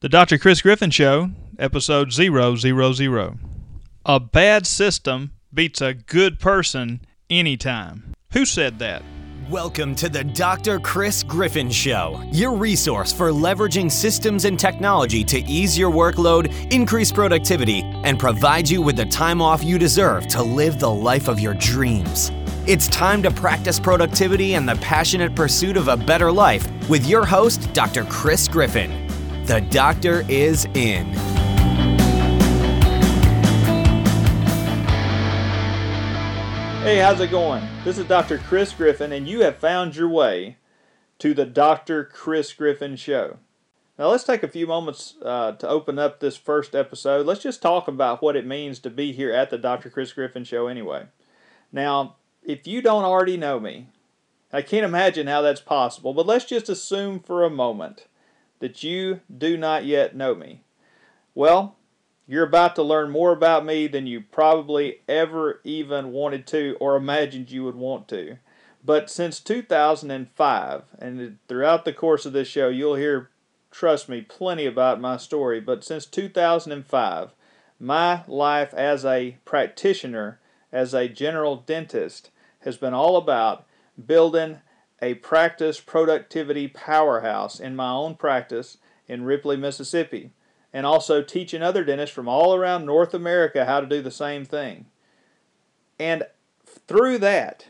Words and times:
The 0.00 0.08
Dr. 0.08 0.38
Chris 0.38 0.62
Griffin 0.62 0.92
Show, 0.92 1.32
episode 1.58 2.12
000. 2.12 3.36
A 4.06 4.20
bad 4.20 4.64
system 4.64 5.32
beats 5.52 5.80
a 5.80 5.92
good 5.92 6.38
person 6.38 7.00
anytime. 7.28 8.14
Who 8.32 8.46
said 8.46 8.78
that? 8.78 9.02
Welcome 9.50 9.96
to 9.96 10.08
the 10.08 10.22
Dr. 10.22 10.78
Chris 10.78 11.24
Griffin 11.24 11.68
Show, 11.68 12.22
your 12.30 12.54
resource 12.54 13.12
for 13.12 13.32
leveraging 13.32 13.90
systems 13.90 14.44
and 14.44 14.56
technology 14.56 15.24
to 15.24 15.40
ease 15.46 15.76
your 15.76 15.90
workload, 15.90 16.72
increase 16.72 17.10
productivity, 17.10 17.80
and 18.04 18.20
provide 18.20 18.70
you 18.70 18.80
with 18.80 18.94
the 18.94 19.06
time 19.06 19.42
off 19.42 19.64
you 19.64 19.80
deserve 19.80 20.28
to 20.28 20.40
live 20.40 20.78
the 20.78 20.88
life 20.88 21.26
of 21.26 21.40
your 21.40 21.54
dreams. 21.54 22.30
It's 22.68 22.86
time 22.86 23.20
to 23.24 23.32
practice 23.32 23.80
productivity 23.80 24.54
and 24.54 24.68
the 24.68 24.76
passionate 24.76 25.34
pursuit 25.34 25.76
of 25.76 25.88
a 25.88 25.96
better 25.96 26.30
life 26.30 26.68
with 26.88 27.04
your 27.04 27.26
host, 27.26 27.72
Dr. 27.72 28.04
Chris 28.04 28.46
Griffin. 28.46 29.07
The 29.48 29.62
doctor 29.70 30.26
is 30.28 30.66
in. 30.74 31.06
Hey, 36.82 36.98
how's 36.98 37.18
it 37.20 37.30
going? 37.30 37.66
This 37.82 37.96
is 37.96 38.04
Dr. 38.04 38.36
Chris 38.36 38.74
Griffin, 38.74 39.10
and 39.10 39.26
you 39.26 39.40
have 39.40 39.56
found 39.56 39.96
your 39.96 40.10
way 40.10 40.58
to 41.20 41.32
the 41.32 41.46
Dr. 41.46 42.04
Chris 42.04 42.52
Griffin 42.52 42.96
Show. 42.96 43.38
Now, 43.98 44.08
let's 44.08 44.24
take 44.24 44.42
a 44.42 44.48
few 44.48 44.66
moments 44.66 45.14
uh, 45.24 45.52
to 45.52 45.66
open 45.66 45.98
up 45.98 46.20
this 46.20 46.36
first 46.36 46.74
episode. 46.74 47.24
Let's 47.24 47.42
just 47.42 47.62
talk 47.62 47.88
about 47.88 48.20
what 48.20 48.36
it 48.36 48.44
means 48.44 48.78
to 48.80 48.90
be 48.90 49.12
here 49.12 49.32
at 49.32 49.48
the 49.48 49.56
Dr. 49.56 49.88
Chris 49.88 50.12
Griffin 50.12 50.44
Show, 50.44 50.66
anyway. 50.66 51.06
Now, 51.72 52.16
if 52.42 52.66
you 52.66 52.82
don't 52.82 53.04
already 53.04 53.38
know 53.38 53.58
me, 53.58 53.86
I 54.52 54.60
can't 54.60 54.84
imagine 54.84 55.26
how 55.26 55.40
that's 55.40 55.62
possible, 55.62 56.12
but 56.12 56.26
let's 56.26 56.44
just 56.44 56.68
assume 56.68 57.18
for 57.18 57.44
a 57.44 57.48
moment 57.48 58.08
that 58.60 58.82
you 58.82 59.20
do 59.36 59.56
not 59.56 59.84
yet 59.84 60.16
know 60.16 60.34
me? 60.34 60.62
Well, 61.34 61.76
you're 62.26 62.46
about 62.46 62.74
to 62.76 62.82
learn 62.82 63.10
more 63.10 63.32
about 63.32 63.64
me 63.64 63.86
than 63.86 64.06
you 64.06 64.20
probably 64.20 65.00
ever 65.08 65.60
even 65.64 66.12
wanted 66.12 66.46
to 66.48 66.76
or 66.78 66.96
imagined 66.96 67.50
you 67.50 67.64
would 67.64 67.74
want 67.74 68.06
to. 68.08 68.36
But 68.84 69.10
since 69.10 69.40
2005, 69.40 70.82
and 70.98 71.38
throughout 71.48 71.84
the 71.84 71.92
course 71.92 72.26
of 72.26 72.32
this 72.32 72.48
show, 72.48 72.68
you'll 72.68 72.96
hear, 72.96 73.30
trust 73.70 74.08
me, 74.08 74.20
plenty 74.20 74.66
about 74.66 75.00
my 75.00 75.16
story. 75.16 75.60
But 75.60 75.84
since 75.84 76.06
2005, 76.06 77.30
my 77.80 78.22
life 78.26 78.74
as 78.74 79.04
a 79.04 79.38
practitioner, 79.44 80.38
as 80.70 80.94
a 80.94 81.08
general 81.08 81.56
dentist, 81.56 82.30
has 82.60 82.76
been 82.76 82.94
all 82.94 83.16
about 83.16 83.66
building 84.06 84.58
a 85.00 85.14
practice 85.14 85.80
productivity 85.80 86.68
powerhouse 86.68 87.60
in 87.60 87.76
my 87.76 87.90
own 87.90 88.14
practice 88.14 88.78
in 89.06 89.24
Ripley, 89.24 89.56
Mississippi, 89.56 90.30
and 90.72 90.84
also 90.84 91.22
teaching 91.22 91.62
other 91.62 91.84
dentists 91.84 92.14
from 92.14 92.28
all 92.28 92.54
around 92.54 92.84
North 92.84 93.14
America 93.14 93.64
how 93.64 93.80
to 93.80 93.86
do 93.86 94.02
the 94.02 94.10
same 94.10 94.44
thing. 94.44 94.86
And 95.98 96.24
through 96.64 97.18
that, 97.18 97.66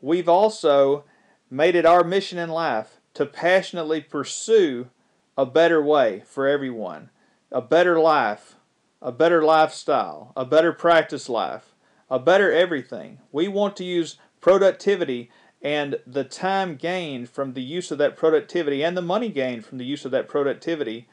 we've 0.00 0.28
also 0.28 1.04
made 1.50 1.74
it 1.74 1.86
our 1.86 2.02
mission 2.04 2.38
in 2.38 2.50
life 2.50 3.00
to 3.14 3.24
passionately 3.24 4.00
pursue 4.00 4.88
a 5.36 5.46
better 5.46 5.82
way 5.82 6.22
for 6.26 6.46
everyone, 6.46 7.10
a 7.52 7.62
better 7.62 7.98
life, 7.98 8.56
a 9.00 9.12
better 9.12 9.42
lifestyle, 9.42 10.32
a 10.36 10.44
better 10.44 10.72
practice 10.72 11.28
life, 11.28 11.74
a 12.10 12.18
better 12.18 12.52
everything. 12.52 13.18
We 13.32 13.48
want 13.48 13.76
to 13.76 13.84
use 13.84 14.16
productivity 14.40 15.30
and 15.64 15.96
the 16.06 16.24
time 16.24 16.76
gained 16.76 17.30
from 17.30 17.54
the 17.54 17.62
use 17.62 17.90
of 17.90 17.98
that 17.98 18.16
productivity 18.16 18.84
and 18.84 18.96
the 18.96 19.02
money 19.02 19.30
gained 19.30 19.64
from 19.64 19.78
the 19.78 19.84
use 19.84 20.04
of 20.04 20.10
that 20.10 20.28
productivity 20.28 21.08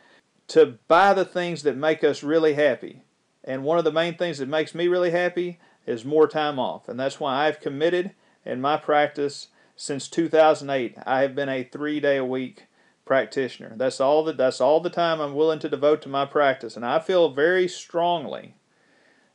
to 0.50 0.78
buy 0.90 1.14
the 1.14 1.24
things 1.24 1.64
that 1.64 1.78
make 1.78 2.04
us 2.04 2.22
really 2.22 2.54
happy. 2.56 3.02
And 3.44 3.64
one 3.64 3.78
of 3.78 3.86
the 3.86 3.92
main 3.94 4.18
things 4.18 4.40
that 4.40 4.50
makes 4.50 4.76
me 4.76 4.90
really 4.90 5.12
happy 5.12 5.58
is 5.88 6.04
more 6.04 6.28
time 6.28 6.60
off. 6.60 6.90
And 6.90 7.00
that's 7.00 7.20
why 7.20 7.48
I've 7.48 7.62
committed 7.62 8.12
in 8.46 8.60
my 8.60 8.76
practice 8.76 9.48
since 9.78 10.10
2008. 10.10 10.96
I 11.06 11.22
have 11.22 11.34
been 11.34 11.50
a 11.50 11.64
3-day 11.64 12.18
a 12.18 12.26
week 12.26 12.68
practitioner. 13.06 13.74
That's 13.78 14.02
all 14.02 14.24
that 14.26 14.36
that's 14.36 14.60
all 14.60 14.82
the 14.82 14.90
time 14.90 15.22
I'm 15.22 15.34
willing 15.34 15.60
to 15.60 15.70
devote 15.70 16.02
to 16.02 16.10
my 16.10 16.26
practice. 16.26 16.76
And 16.76 16.86
I 16.86 17.00
feel 17.00 17.32
very 17.32 17.70
strongly 17.70 18.56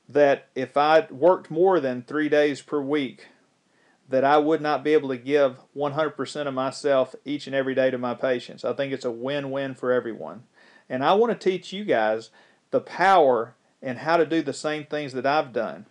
that 0.08 0.48
if 0.54 0.76
I 0.76 1.06
worked 1.10 1.50
more 1.50 1.80
than 1.80 2.02
3 2.02 2.28
days 2.28 2.60
per 2.60 2.80
week 2.80 3.28
that 4.08 4.24
I 4.24 4.38
would 4.38 4.60
not 4.60 4.84
be 4.84 4.92
able 4.92 5.08
to 5.08 5.16
give 5.16 5.58
100% 5.76 6.46
of 6.46 6.54
myself 6.54 7.14
each 7.24 7.46
and 7.46 7.56
every 7.56 7.74
day 7.74 7.90
to 7.90 7.98
my 7.98 8.14
patients. 8.14 8.64
I 8.64 8.72
think 8.72 8.92
it's 8.92 9.04
a 9.04 9.10
win 9.10 9.50
win 9.50 9.74
for 9.74 9.92
everyone. 9.92 10.44
And 10.88 11.04
I 11.04 11.14
want 11.14 11.38
to 11.38 11.50
teach 11.50 11.72
you 11.72 11.84
guys 11.84 12.30
the 12.70 12.80
power 12.80 13.54
and 13.82 13.98
how 13.98 14.16
to 14.16 14.26
do 14.26 14.42
the 14.42 14.52
same 14.52 14.84
things 14.84 15.12
that 15.12 15.26
I've 15.26 15.52
done. 15.52 15.86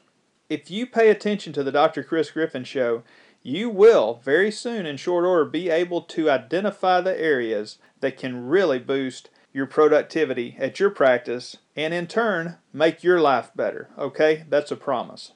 If 0.50 0.70
you 0.72 0.86
pay 0.86 1.10
attention 1.10 1.54
to 1.54 1.64
the 1.64 1.72
Dr. 1.72 2.04
Chris 2.04 2.32
Griffin 2.32 2.64
show, 2.64 3.04
you 3.42 3.70
will 3.70 4.22
very 4.24 4.52
soon, 4.52 4.86
in 4.86 4.98
short 4.98 5.26
order, 5.26 5.46
be 5.46 5.70
able 5.70 6.02
to 6.02 6.30
identify 6.30 7.02
the 7.02 7.20
areas 7.20 7.78
that 8.00 8.18
can 8.18 8.48
really 8.48 8.80
boost 8.80 9.30
your 9.54 9.66
productivity 9.66 10.56
at 10.60 10.80
your 10.80 10.90
practice 10.90 11.58
and 11.76 11.94
in 11.94 12.08
turn 12.08 12.58
make 12.74 13.04
your 13.04 13.22
life 13.22 13.52
better. 13.56 13.90
Okay? 13.98 14.46
That's 14.50 14.72
a 14.72 14.76
promise. 14.76 15.32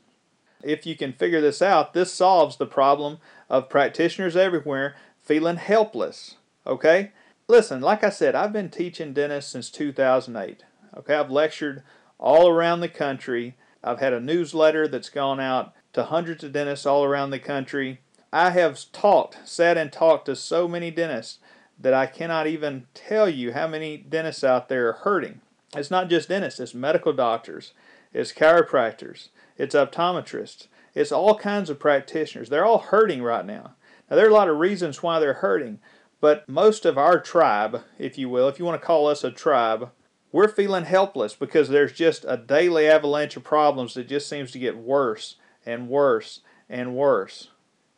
If 0.64 0.86
you 0.86 0.96
can 0.96 1.14
figure 1.14 1.42
this 1.42 1.62
out, 1.62 1.94
this 1.94 2.14
solves 2.14 2.58
the 2.58 2.66
problem 2.66 3.20
of 3.50 3.70
practitioners 3.70 4.36
everywhere 4.36 4.96
feeling 5.22 5.58
helpless. 5.58 6.36
Okay? 6.66 7.12
Listen, 7.47 7.81
like 7.81 8.03
I 8.03 8.09
said, 8.09 8.36
I've 8.36 8.53
been 8.53 8.70
teaching 8.70 9.14
dentists 9.14 9.52
since 9.52 9.70
2008. 9.72 10.64
Okay, 10.97 11.16
I've 11.16 11.31
lectured 11.31 11.84
all 12.18 12.47
around 12.47 12.81
the 12.81 12.90
country. 12.90 13.56
I've 13.84 14.00
had 14.00 14.14
a 14.14 14.20
newsletter 14.20 14.88
that's 14.88 15.09
gone 15.09 15.40
out 15.40 15.74
to 15.94 16.03
hundreds 16.03 16.44
of 16.44 16.52
dentists 16.52 16.86
all 16.86 17.03
around 17.03 17.30
the 17.30 17.40
country. 17.40 18.02
I 18.31 18.52
have 18.52 18.80
talked, 18.91 19.47
sat 19.47 19.78
and 19.78 19.91
talked 19.91 20.26
to 20.26 20.36
so 20.36 20.68
many 20.68 20.91
dentists 20.91 21.40
that 21.80 21.94
I 21.94 22.06
cannot 22.06 22.46
even 22.46 22.86
tell 22.94 23.30
you 23.30 23.53
how 23.53 23.68
many 23.68 23.97
dentists 23.97 24.44
out 24.44 24.70
there 24.70 24.90
are 24.90 24.94
hurting. 24.94 25.41
It's 25.76 25.91
not 25.91 26.09
just 26.09 26.30
dentists, 26.30 26.59
it's 26.59 26.74
medical 26.74 27.14
doctors, 27.14 27.74
it's 28.14 28.34
chiropractors, 28.34 29.30
it's 29.59 29.75
optometrists, 29.75 30.68
it's 30.96 31.12
all 31.12 31.38
kinds 31.38 31.70
of 31.70 31.80
practitioners. 31.80 32.50
They're 32.50 32.66
all 32.66 32.80
hurting 32.80 33.22
right 33.22 33.46
now. 33.46 33.75
Now, 34.09 34.16
there 34.16 34.25
are 34.25 34.30
a 34.30 34.34
lot 34.34 34.50
of 34.50 34.58
reasons 34.58 35.03
why 35.03 35.20
they're 35.20 35.34
hurting, 35.36 35.80
but 36.20 36.50
most 36.50 36.86
of 36.86 36.97
our 36.97 37.20
tribe, 37.20 37.84
if 38.00 38.18
you 38.18 38.30
will, 38.30 38.47
if 38.47 38.58
you 38.58 38.66
want 38.66 38.81
to 38.81 38.86
call 38.86 39.08
us 39.08 39.24
a 39.24 39.31
tribe, 39.31 39.92
we're 40.31 40.47
feeling 40.47 40.86
helpless 40.86 41.36
because 41.36 41.70
there's 41.70 41.94
just 41.94 42.25
a 42.28 42.38
daily 42.38 42.88
avalanche 42.88 43.36
of 43.36 43.44
problems 43.44 43.94
that 43.94 44.08
just 44.08 44.28
seems 44.28 44.52
to 44.52 44.59
get 44.59 44.78
worse 44.78 45.36
and 45.66 45.90
worse 45.90 46.41
and 46.70 46.96
worse. 46.96 47.50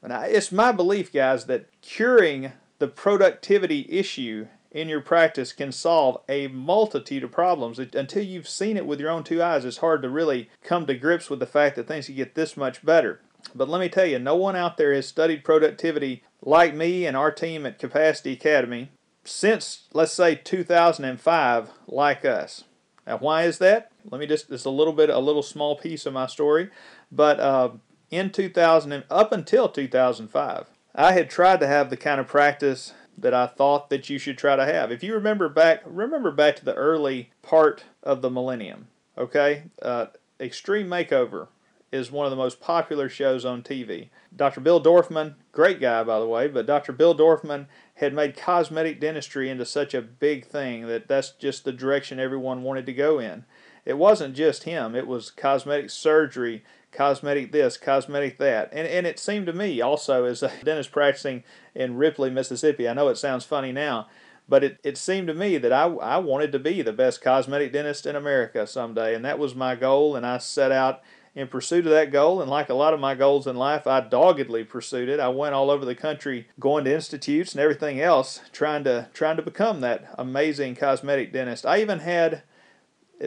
And 0.01 0.11
it's 0.11 0.51
my 0.51 0.71
belief, 0.71 1.13
guys, 1.13 1.45
that 1.45 1.67
curing 1.81 2.53
the 2.79 2.87
productivity 2.87 3.85
issue 3.89 4.47
in 4.71 4.87
your 4.87 5.01
practice 5.01 5.51
can 5.51 5.71
solve 5.71 6.21
a 6.29 6.47
multitude 6.47 7.23
of 7.23 7.31
problems. 7.31 7.77
Until 7.77 8.23
you've 8.23 8.47
seen 8.47 8.77
it 8.77 8.85
with 8.85 8.99
your 8.99 9.09
own 9.09 9.23
two 9.23 9.43
eyes, 9.43 9.65
it's 9.65 9.77
hard 9.77 10.01
to 10.01 10.09
really 10.09 10.49
come 10.63 10.85
to 10.87 10.95
grips 10.95 11.29
with 11.29 11.39
the 11.39 11.45
fact 11.45 11.75
that 11.75 11.87
things 11.87 12.05
can 12.05 12.15
get 12.15 12.35
this 12.35 12.55
much 12.55 12.85
better. 12.85 13.19
But 13.53 13.69
let 13.69 13.81
me 13.81 13.89
tell 13.89 14.05
you, 14.05 14.19
no 14.19 14.35
one 14.35 14.55
out 14.55 14.77
there 14.77 14.93
has 14.93 15.07
studied 15.07 15.43
productivity 15.43 16.23
like 16.41 16.73
me 16.73 17.05
and 17.05 17.17
our 17.17 17.31
team 17.31 17.65
at 17.65 17.79
Capacity 17.79 18.33
Academy 18.33 18.89
since, 19.23 19.87
let's 19.93 20.13
say, 20.13 20.35
2005, 20.35 21.69
like 21.87 22.25
us. 22.25 22.63
Now, 23.05 23.17
why 23.17 23.43
is 23.43 23.57
that? 23.57 23.91
Let 24.09 24.19
me 24.19 24.27
just, 24.27 24.49
it's 24.51 24.65
a 24.65 24.69
little 24.69 24.93
bit, 24.93 25.09
a 25.09 25.19
little 25.19 25.43
small 25.43 25.75
piece 25.75 26.05
of 26.05 26.13
my 26.13 26.27
story. 26.27 26.69
But 27.11 27.39
uh, 27.39 27.71
in 28.09 28.29
2000, 28.29 29.03
up 29.09 29.31
until 29.31 29.69
2005, 29.69 30.67
I 30.93 31.13
had 31.13 31.29
tried 31.29 31.59
to 31.61 31.67
have 31.67 31.89
the 31.89 31.97
kind 31.97 32.19
of 32.19 32.27
practice 32.27 32.93
that 33.21 33.33
I 33.33 33.47
thought 33.47 33.89
that 33.89 34.09
you 34.09 34.17
should 34.17 34.37
try 34.37 34.55
to 34.55 34.65
have. 34.65 34.91
If 34.91 35.03
you 35.03 35.13
remember 35.13 35.47
back, 35.49 35.81
remember 35.85 36.31
back 36.31 36.55
to 36.57 36.65
the 36.65 36.73
early 36.73 37.31
part 37.41 37.85
of 38.03 38.21
the 38.21 38.29
millennium. 38.29 38.87
Okay, 39.17 39.63
uh, 39.81 40.07
Extreme 40.39 40.87
Makeover 40.87 41.47
is 41.91 42.11
one 42.11 42.25
of 42.25 42.31
the 42.31 42.37
most 42.37 42.59
popular 42.59 43.09
shows 43.09 43.45
on 43.45 43.61
TV. 43.61 44.09
Dr. 44.35 44.61
Bill 44.61 44.81
Dorfman, 44.81 45.35
great 45.51 45.79
guy 45.79 46.03
by 46.03 46.19
the 46.19 46.27
way, 46.27 46.47
but 46.47 46.65
Dr. 46.65 46.93
Bill 46.93 47.15
Dorfman 47.15 47.67
had 47.95 48.13
made 48.13 48.37
cosmetic 48.37 48.99
dentistry 48.99 49.49
into 49.49 49.65
such 49.65 49.93
a 49.93 50.01
big 50.01 50.45
thing 50.45 50.87
that 50.87 51.07
that's 51.07 51.31
just 51.31 51.65
the 51.65 51.73
direction 51.73 52.19
everyone 52.19 52.63
wanted 52.63 52.85
to 52.85 52.93
go 52.93 53.19
in. 53.19 53.45
It 53.83 53.97
wasn't 53.97 54.35
just 54.35 54.63
him; 54.63 54.95
it 54.95 55.07
was 55.07 55.31
cosmetic 55.31 55.89
surgery 55.89 56.63
cosmetic 56.91 57.51
this, 57.51 57.77
cosmetic 57.77 58.37
that. 58.37 58.69
And, 58.71 58.87
and 58.87 59.07
it 59.07 59.19
seemed 59.19 59.45
to 59.47 59.53
me 59.53 59.81
also 59.81 60.25
as 60.25 60.43
a 60.43 60.51
dentist 60.63 60.91
practicing 60.91 61.43
in 61.73 61.97
Ripley, 61.97 62.29
Mississippi, 62.29 62.87
I 62.87 62.93
know 62.93 63.07
it 63.09 63.17
sounds 63.17 63.45
funny 63.45 63.71
now, 63.71 64.07
but 64.47 64.63
it, 64.63 64.79
it 64.83 64.97
seemed 64.97 65.27
to 65.27 65.33
me 65.33 65.57
that 65.57 65.71
I, 65.71 65.85
I 65.85 66.17
wanted 66.17 66.51
to 66.51 66.59
be 66.59 66.81
the 66.81 66.93
best 66.93 67.21
cosmetic 67.21 67.71
dentist 67.71 68.05
in 68.05 68.15
America 68.15 68.67
someday. 68.67 69.15
And 69.15 69.23
that 69.23 69.39
was 69.39 69.55
my 69.55 69.75
goal. 69.75 70.15
And 70.15 70.25
I 70.25 70.39
set 70.39 70.71
out 70.71 71.01
in 71.33 71.47
pursuit 71.47 71.85
of 71.85 71.91
that 71.91 72.11
goal. 72.11 72.41
And 72.41 72.49
like 72.49 72.69
a 72.69 72.73
lot 72.73 72.93
of 72.93 72.99
my 72.99 73.15
goals 73.15 73.47
in 73.47 73.55
life, 73.55 73.87
I 73.87 74.01
doggedly 74.01 74.63
pursued 74.63 75.09
it. 75.09 75.19
I 75.19 75.29
went 75.29 75.55
all 75.55 75.71
over 75.71 75.85
the 75.85 75.95
country, 75.95 76.47
going 76.59 76.83
to 76.85 76.93
institutes 76.93 77.53
and 77.53 77.61
everything 77.61 78.01
else, 78.01 78.41
trying 78.51 78.83
to 78.83 79.09
trying 79.13 79.37
to 79.37 79.41
become 79.41 79.81
that 79.81 80.13
amazing 80.17 80.75
cosmetic 80.75 81.31
dentist. 81.31 81.65
I 81.65 81.79
even 81.81 81.99
had 81.99 82.43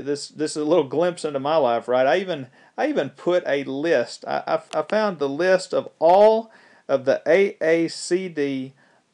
this 0.03 0.29
this 0.29 0.53
is 0.53 0.63
a 0.63 0.65
little 0.65 0.85
glimpse 0.85 1.25
into 1.25 1.41
my 1.41 1.57
life, 1.57 1.89
right? 1.89 2.07
I 2.07 2.19
even 2.19 2.49
I 2.77 2.89
even 2.89 3.11
put 3.11 3.45
a 3.47 3.65
list. 3.65 4.25
I, 4.27 4.43
I, 4.47 4.79
I 4.79 4.83
found 4.83 5.19
the 5.19 5.29
list 5.29 5.73
of 5.73 5.89
all 5.99 6.51
of 6.89 7.05
the 7.05 7.23
AACD 7.27 8.73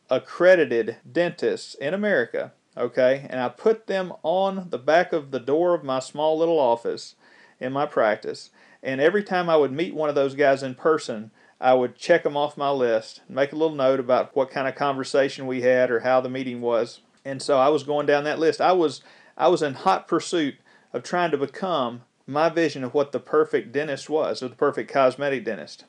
accredited 0.08 0.96
dentists 1.10 1.74
in 1.74 1.94
America, 1.94 2.52
okay, 2.76 3.26
and 3.30 3.40
I 3.40 3.48
put 3.48 3.86
them 3.86 4.12
on 4.22 4.68
the 4.70 4.78
back 4.78 5.12
of 5.12 5.30
the 5.30 5.38
door 5.38 5.74
of 5.74 5.84
my 5.84 6.00
small 6.00 6.36
little 6.38 6.58
office 6.58 7.14
in 7.60 7.72
my 7.72 7.86
practice. 7.86 8.50
And 8.82 9.00
every 9.00 9.22
time 9.22 9.50
I 9.50 9.56
would 9.56 9.72
meet 9.72 9.94
one 9.94 10.08
of 10.08 10.14
those 10.14 10.34
guys 10.34 10.62
in 10.62 10.74
person, 10.74 11.30
I 11.60 11.74
would 11.74 11.96
check 11.96 12.22
them 12.22 12.36
off 12.36 12.56
my 12.56 12.70
list, 12.70 13.20
make 13.28 13.52
a 13.52 13.56
little 13.56 13.76
note 13.76 14.00
about 14.00 14.34
what 14.34 14.50
kind 14.50 14.66
of 14.66 14.74
conversation 14.74 15.46
we 15.46 15.60
had 15.60 15.90
or 15.90 16.00
how 16.00 16.20
the 16.20 16.30
meeting 16.30 16.62
was. 16.62 17.00
And 17.24 17.42
so 17.42 17.58
I 17.58 17.68
was 17.68 17.82
going 17.82 18.06
down 18.06 18.24
that 18.24 18.38
list. 18.38 18.62
I 18.62 18.72
was 18.72 19.02
I 19.36 19.48
was 19.48 19.62
in 19.62 19.74
hot 19.74 20.08
pursuit 20.08 20.56
of 20.92 21.02
trying 21.02 21.30
to 21.30 21.38
become 21.38 22.02
my 22.26 22.48
vision 22.48 22.84
of 22.84 22.94
what 22.94 23.12
the 23.12 23.20
perfect 23.20 23.72
dentist 23.72 24.08
was, 24.08 24.42
or 24.42 24.48
the 24.48 24.54
perfect 24.54 24.92
cosmetic 24.92 25.44
dentist. 25.44 25.84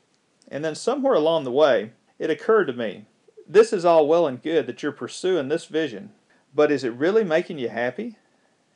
And 0.48 0.64
then 0.64 0.74
somewhere 0.74 1.14
along 1.14 1.44
the 1.44 1.52
way, 1.52 1.92
it 2.18 2.30
occurred 2.30 2.66
to 2.66 2.72
me 2.72 3.06
this 3.46 3.72
is 3.72 3.84
all 3.84 4.06
well 4.06 4.26
and 4.26 4.42
good 4.42 4.66
that 4.66 4.82
you're 4.82 4.92
pursuing 4.92 5.48
this 5.48 5.66
vision, 5.66 6.10
but 6.54 6.70
is 6.70 6.84
it 6.84 6.92
really 6.94 7.24
making 7.24 7.58
you 7.58 7.68
happy? 7.68 8.16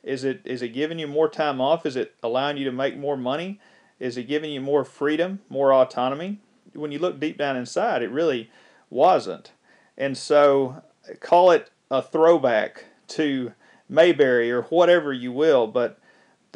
Is 0.03 0.23
it 0.23 0.41
is 0.45 0.61
it 0.61 0.69
giving 0.69 0.99
you 0.99 1.07
more 1.07 1.29
time 1.29 1.59
off? 1.59 1.85
Is 1.85 1.95
it 1.95 2.15
allowing 2.23 2.57
you 2.57 2.65
to 2.65 2.71
make 2.71 2.97
more 2.97 3.17
money? 3.17 3.59
Is 3.99 4.17
it 4.17 4.23
giving 4.23 4.51
you 4.51 4.61
more 4.61 4.85
freedom, 4.85 5.39
more 5.49 5.73
autonomy? 5.73 6.39
When 6.73 6.91
you 6.91 6.99
look 6.99 7.19
deep 7.19 7.37
down 7.37 7.57
inside, 7.57 8.03
it 8.03 8.11
really 8.11 8.51
wasn't. 8.89 9.51
And 9.97 10.17
so 10.17 10.83
call 11.19 11.51
it 11.51 11.71
a 11.89 12.01
throwback 12.01 12.85
to 13.09 13.53
Mayberry 13.89 14.51
or 14.51 14.63
whatever 14.63 15.11
you 15.11 15.31
will, 15.31 15.67
but 15.67 15.97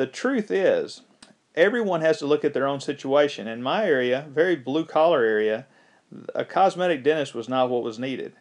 the 0.01 0.07
truth 0.07 0.49
is 0.49 1.01
everyone 1.53 2.01
has 2.01 2.17
to 2.17 2.25
look 2.25 2.43
at 2.43 2.55
their 2.55 2.65
own 2.65 2.79
situation. 2.79 3.47
In 3.47 3.61
my 3.61 3.85
area, 3.85 4.25
very 4.31 4.55
blue 4.55 4.83
collar 4.83 5.23
area, 5.23 5.67
a 6.33 6.43
cosmetic 6.43 7.03
dentist 7.03 7.35
was 7.35 7.47
not 7.47 7.69
what 7.69 7.83
was 7.83 7.99
needed. 7.99 8.33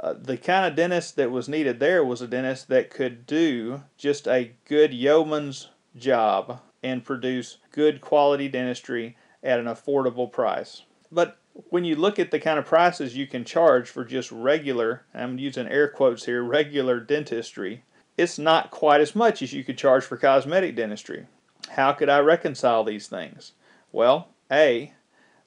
Uh, 0.00 0.14
the 0.14 0.38
kind 0.38 0.64
of 0.64 0.74
dentist 0.74 1.16
that 1.16 1.30
was 1.30 1.50
needed 1.50 1.80
there 1.80 2.02
was 2.02 2.22
a 2.22 2.26
dentist 2.26 2.68
that 2.68 2.88
could 2.88 3.26
do 3.26 3.82
just 3.98 4.26
a 4.26 4.52
good 4.64 4.94
yeoman's 4.94 5.68
job 5.94 6.62
and 6.82 7.04
produce 7.04 7.58
good 7.72 8.00
quality 8.00 8.48
dentistry 8.48 9.18
at 9.42 9.60
an 9.60 9.66
affordable 9.66 10.32
price. 10.32 10.84
But 11.12 11.36
when 11.68 11.84
you 11.84 11.94
look 11.94 12.18
at 12.18 12.30
the 12.30 12.40
kind 12.40 12.58
of 12.58 12.64
prices 12.64 13.14
you 13.14 13.26
can 13.26 13.44
charge 13.44 13.90
for 13.90 14.02
just 14.02 14.32
regular, 14.32 15.04
I'm 15.12 15.38
using 15.38 15.68
air 15.68 15.88
quotes 15.88 16.24
here, 16.24 16.42
regular 16.42 17.00
dentistry, 17.00 17.84
it's 18.16 18.38
not 18.38 18.70
quite 18.70 19.00
as 19.00 19.14
much 19.14 19.42
as 19.42 19.52
you 19.52 19.64
could 19.64 19.78
charge 19.78 20.04
for 20.04 20.16
cosmetic 20.16 20.76
dentistry. 20.76 21.26
How 21.70 21.92
could 21.92 22.08
I 22.08 22.18
reconcile 22.18 22.84
these 22.84 23.06
things? 23.06 23.52
Well, 23.92 24.28
A, 24.50 24.92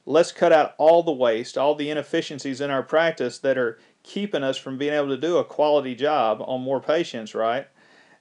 let's 0.06 0.31
cut 0.31 0.51
out 0.51 0.75
all 0.77 1.04
the 1.04 1.12
waste, 1.12 1.57
all 1.57 1.75
the 1.75 1.89
inefficiencies 1.89 2.62
in 2.62 2.69
our 2.69 2.83
practice 2.83 3.38
that 3.39 3.57
are 3.57 3.80
keeping 4.04 4.44
us 4.44 4.57
from 4.57 4.77
being 4.77 4.94
able 4.94 5.10
to 5.10 5.18
do 5.18 5.38
a 5.38 5.45
quality 5.45 5.95
job 5.95 6.44
on 6.45 6.62
more 6.62 6.81
patients, 6.81 7.33
right? 7.33 7.68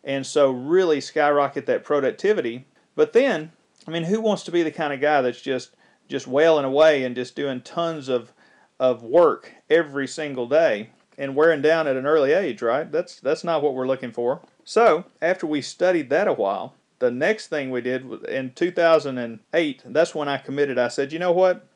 And 0.05 0.27
so 0.27 0.51
really 0.51 1.01
skyrocket 1.01 1.67
that 1.67 1.85
productivity. 1.85 2.67
But 2.95 3.13
then, 3.13 3.53
I 3.87 3.91
mean, 3.91 4.05
who 4.05 4.21
wants 4.21 4.45
to 4.45 4.51
be 4.51 4.63
the 4.63 4.71
kind 4.71 4.93
of 4.93 5.01
guy 5.01 5.23
that's 5.23 5.41
just 5.41 5.75
just 6.09 6.27
wailing 6.27 6.65
away 6.65 7.05
and 7.05 7.15
just 7.15 7.37
doing 7.37 7.61
tons 7.61 8.09
of 8.09 8.33
of 8.79 9.03
work 9.03 9.53
every 9.71 10.09
single 10.09 10.47
day 10.49 10.91
and 11.19 11.37
wearing 11.37 11.63
down 11.63 11.87
at 11.87 11.97
an 11.97 12.07
early 12.07 12.33
age, 12.33 12.63
right? 12.63 12.91
That's 12.91 13.21
that's 13.21 13.45
not 13.45 13.63
what 13.63 13.75
we're 13.75 13.87
looking 13.87 14.13
for. 14.13 14.41
So, 14.65 15.05
after 15.21 15.47
we 15.47 15.63
studied 15.63 16.11
that 16.11 16.29
a 16.29 16.33
while, 16.33 16.75
the 16.99 17.11
next 17.11 17.49
thing 17.49 17.71
we 17.71 17.81
did 17.81 18.11
in 18.25 18.53
2008, 18.53 19.83
that's 19.87 20.15
when 20.15 20.29
I 20.29 20.39
committed. 20.39 20.79
I 20.79 20.89
said, 20.89 21.13
you 21.13 21.19
know 21.19 21.33
what? 21.33 21.67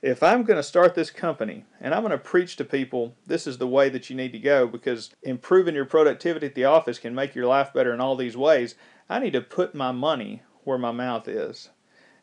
If 0.00 0.22
I'm 0.22 0.42
going 0.42 0.58
to 0.58 0.62
start 0.62 0.94
this 0.94 1.10
company 1.10 1.64
and 1.80 1.94
I'm 1.94 2.02
going 2.02 2.12
to 2.12 2.18
preach 2.18 2.56
to 2.56 2.64
people, 2.64 3.14
this 3.26 3.46
is 3.46 3.58
the 3.58 3.66
way 3.66 3.88
that 3.88 4.10
you 4.10 4.16
need 4.16 4.32
to 4.32 4.38
go 4.38 4.66
because 4.66 5.10
improving 5.22 5.74
your 5.74 5.84
productivity 5.84 6.46
at 6.46 6.54
the 6.54 6.64
office 6.64 6.98
can 6.98 7.14
make 7.14 7.34
your 7.34 7.46
life 7.46 7.72
better 7.72 7.92
in 7.92 8.00
all 8.00 8.16
these 8.16 8.36
ways. 8.36 8.74
I 9.08 9.18
need 9.18 9.34
to 9.34 9.40
put 9.40 9.74
my 9.74 9.92
money 9.92 10.42
where 10.64 10.78
my 10.78 10.92
mouth 10.92 11.28
is. 11.28 11.70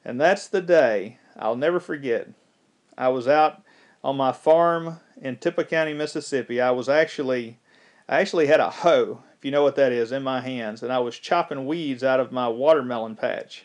And 0.03 0.19
that's 0.19 0.47
the 0.47 0.61
day 0.61 1.17
I'll 1.37 1.55
never 1.55 1.79
forget. 1.79 2.29
I 2.97 3.09
was 3.09 3.27
out 3.27 3.63
on 4.03 4.17
my 4.17 4.31
farm 4.31 4.99
in 5.21 5.37
Tippah 5.37 5.67
County, 5.67 5.93
Mississippi. 5.93 6.59
I 6.59 6.71
was 6.71 6.89
actually 6.89 7.59
I 8.09 8.19
actually 8.19 8.47
had 8.47 8.59
a 8.59 8.69
hoe 8.69 9.23
if 9.41 9.45
you 9.45 9.49
know 9.49 9.63
what 9.63 9.75
that 9.75 9.91
is, 9.91 10.11
in 10.11 10.21
my 10.21 10.39
hands, 10.39 10.83
and 10.83 10.93
I 10.93 10.99
was 10.99 11.17
chopping 11.17 11.65
weeds 11.65 12.03
out 12.03 12.19
of 12.19 12.31
my 12.31 12.47
watermelon 12.47 13.15
patch. 13.15 13.63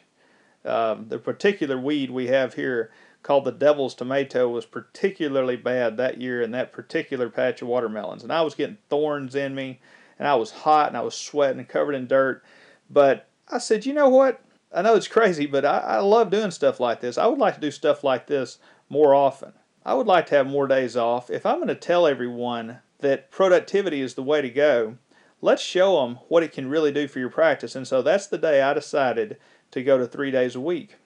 Um, 0.65 1.09
the 1.11 1.19
particular 1.19 1.79
weed 1.79 2.11
we 2.11 2.29
have 2.29 2.55
here 2.55 2.91
called 3.23 3.45
the 3.45 3.53
devil's 3.53 3.95
tomato 3.95 4.49
was 4.49 4.65
particularly 4.65 5.55
bad 5.57 5.99
that 5.99 6.19
year 6.19 6.41
in 6.41 6.53
that 6.53 6.73
particular 6.73 7.29
patch 7.29 7.61
of 7.61 7.69
watermelons. 7.69 8.23
And 8.23 8.33
I 8.33 8.41
was 8.41 8.55
getting 8.55 8.79
thorns 8.89 9.35
in 9.35 9.55
me, 9.55 9.81
and 10.19 10.27
I 10.27 10.35
was 10.37 10.51
hot, 10.51 10.89
and 10.89 10.97
I 10.97 11.03
was 11.03 11.15
sweating 11.15 11.59
and 11.59 11.69
covered 11.69 11.95
in 11.95 12.07
dirt. 12.07 12.43
But 12.89 13.29
I 13.53 13.59
said, 13.59 13.85
you 13.85 13.93
know 13.93 14.09
what? 14.09 14.41
I 14.75 14.81
know 14.81 14.95
it's 14.95 15.09
crazy, 15.09 15.45
but 15.45 15.67
I, 15.67 15.79
I 15.81 15.99
love 15.99 16.31
doing 16.31 16.53
stuff 16.53 16.81
like 16.81 17.03
this. 17.03 17.19
I 17.19 17.27
would 17.27 17.39
like 17.39 17.57
to 17.57 17.61
do 17.61 17.71
stuff 17.71 18.03
like 18.03 18.29
this 18.29 18.57
more 18.89 19.15
often. 19.15 19.53
I 19.87 19.95
would 19.95 20.09
like 20.09 20.27
to 20.27 20.35
have 20.35 20.49
more 20.49 20.67
days 20.67 20.97
off. 20.97 21.31
If 21.31 21.47
I'm 21.47 21.59
going 21.59 21.69
to 21.69 21.77
tell 21.77 22.09
everyone 22.09 22.79
that 22.99 23.31
productivity 23.31 24.01
is 24.01 24.15
the 24.15 24.23
way 24.23 24.43
to 24.43 24.51
go, 24.51 24.97
let's 25.41 25.63
show 25.63 26.01
them 26.01 26.17
what 26.27 26.43
it 26.43 26.51
can 26.51 26.69
really 26.69 26.91
do 26.91 27.07
for 27.07 27.21
your 27.21 27.31
practice. 27.31 27.77
And 27.77 27.87
so 27.87 28.03
that's 28.03 28.27
the 28.27 28.37
day 28.37 28.61
I 28.61 28.75
decided 28.75 29.39
to 29.71 29.85
go 29.85 29.97
to 29.97 30.05
three 30.09 30.33
days 30.33 30.57
a 30.57 30.61
week. 30.61 30.97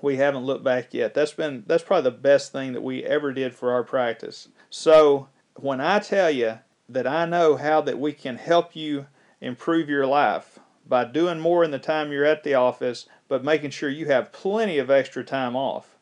We 0.00 0.16
haven't 0.16 0.46
looked 0.46 0.64
back 0.64 0.94
yet. 0.94 1.12
That's 1.12 1.34
been 1.34 1.64
that's 1.66 1.84
probably 1.84 2.10
the 2.10 2.16
best 2.16 2.52
thing 2.52 2.72
that 2.72 2.82
we 2.82 3.04
ever 3.04 3.34
did 3.34 3.54
for 3.54 3.70
our 3.72 3.84
practice. 3.84 4.48
So 4.70 5.28
when 5.56 5.82
I 5.82 5.98
tell 5.98 6.30
you 6.30 6.60
that 6.88 7.06
I 7.06 7.26
know 7.26 7.56
how 7.56 7.82
that 7.82 7.98
we 7.98 8.14
can 8.14 8.38
help 8.38 8.74
you 8.74 9.08
improve 9.42 9.90
your 9.90 10.06
life 10.06 10.58
by 10.88 11.04
doing 11.04 11.38
more 11.38 11.62
in 11.62 11.70
the 11.70 11.78
time 11.78 12.12
you're 12.12 12.24
at 12.24 12.44
the 12.44 12.54
office, 12.54 13.04
but 13.28 13.44
making 13.44 13.70
sure 13.70 13.90
you 13.90 14.06
have 14.06 14.32
plenty 14.32 14.78
of 14.78 14.90
extra 14.90 15.22
time 15.22 15.54
off. 15.54 15.93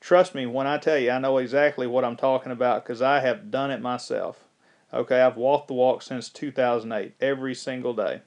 Trust 0.00 0.34
me 0.34 0.46
when 0.46 0.66
I 0.66 0.78
tell 0.78 0.98
you, 0.98 1.10
I 1.10 1.18
know 1.18 1.38
exactly 1.38 1.86
what 1.86 2.04
I'm 2.04 2.16
talking 2.16 2.52
about 2.52 2.84
because 2.84 3.02
I 3.02 3.20
have 3.20 3.50
done 3.50 3.70
it 3.70 3.82
myself. 3.82 4.44
Okay, 4.92 5.20
I've 5.20 5.36
walked 5.36 5.68
the 5.68 5.74
walk 5.74 6.02
since 6.02 6.28
2008, 6.28 7.14
every 7.20 7.54
single 7.54 7.94
day. 7.94 8.22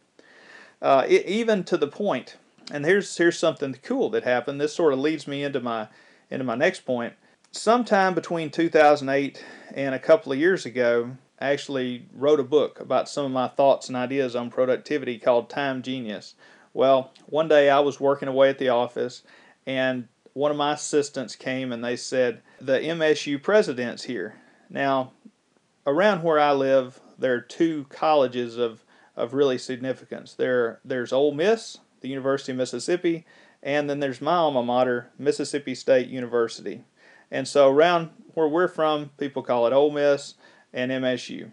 Uh, 0.81 1.05
it, 1.07 1.25
even 1.25 1.63
to 1.65 1.77
the 1.77 1.87
point, 1.87 2.37
and 2.71 2.85
here's 2.85 3.18
here's 3.18 3.37
something 3.37 3.73
cool 3.83 4.09
that 4.11 4.23
happened. 4.23 4.61
This 4.61 4.73
sort 4.73 4.94
of 4.94 4.99
leads 4.99 5.27
me 5.27 5.44
into 5.44 5.59
my 5.59 5.87
into 6.30 6.45
my 6.45 6.56
next 6.56 6.85
point. 6.85 7.13
Sometime 7.51 8.13
between 8.13 8.49
2008 8.49 9.44
and 9.73 9.94
a 9.94 9.99
couple 9.99 10.31
of 10.31 10.39
years 10.39 10.65
ago, 10.65 11.11
I 11.39 11.51
actually 11.51 12.06
wrote 12.13 12.39
a 12.39 12.44
book 12.44 12.80
about 12.80 13.09
some 13.09 13.25
of 13.25 13.31
my 13.31 13.47
thoughts 13.47 13.87
and 13.87 13.97
ideas 13.97 14.35
on 14.35 14.49
productivity 14.49 15.18
called 15.19 15.49
Time 15.49 15.81
Genius. 15.81 16.35
Well, 16.73 17.11
one 17.25 17.47
day 17.47 17.69
I 17.69 17.80
was 17.80 17.99
working 17.99 18.27
away 18.27 18.49
at 18.49 18.59
the 18.59 18.69
office, 18.69 19.23
and 19.65 20.07
one 20.33 20.52
of 20.52 20.57
my 20.57 20.73
assistants 20.73 21.35
came 21.35 21.71
and 21.71 21.83
they 21.83 21.95
said, 21.95 22.42
The 22.59 22.80
MSU 22.80 23.42
president's 23.42 24.04
here. 24.04 24.35
Now, 24.69 25.13
around 25.85 26.23
where 26.23 26.40
I 26.40 26.52
live, 26.52 26.99
there 27.18 27.33
are 27.35 27.42
two 27.42 27.85
colleges 27.90 28.57
of, 28.57 28.83
of 29.16 29.33
really 29.33 29.57
significance. 29.57 30.33
There, 30.33 30.80
there's 30.83 31.13
Ole 31.13 31.33
Miss, 31.33 31.78
the 32.02 32.09
University 32.09 32.52
of 32.52 32.57
Mississippi, 32.57 33.25
and 33.61 33.90
then 33.90 33.99
there's 33.99 34.21
my 34.21 34.35
alma 34.35 34.63
mater, 34.63 35.09
Mississippi 35.18 35.75
State 35.75 36.07
University. 36.07 36.83
And 37.31 37.47
so 37.47 37.69
around 37.69 38.09
where 38.33 38.47
we're 38.47 38.68
from, 38.68 39.11
people 39.18 39.44
call 39.44 39.68
it 39.68 39.73
Ole 39.73 39.92
Miss 39.92 40.35
and 40.73 40.92
MSU, 40.92 41.52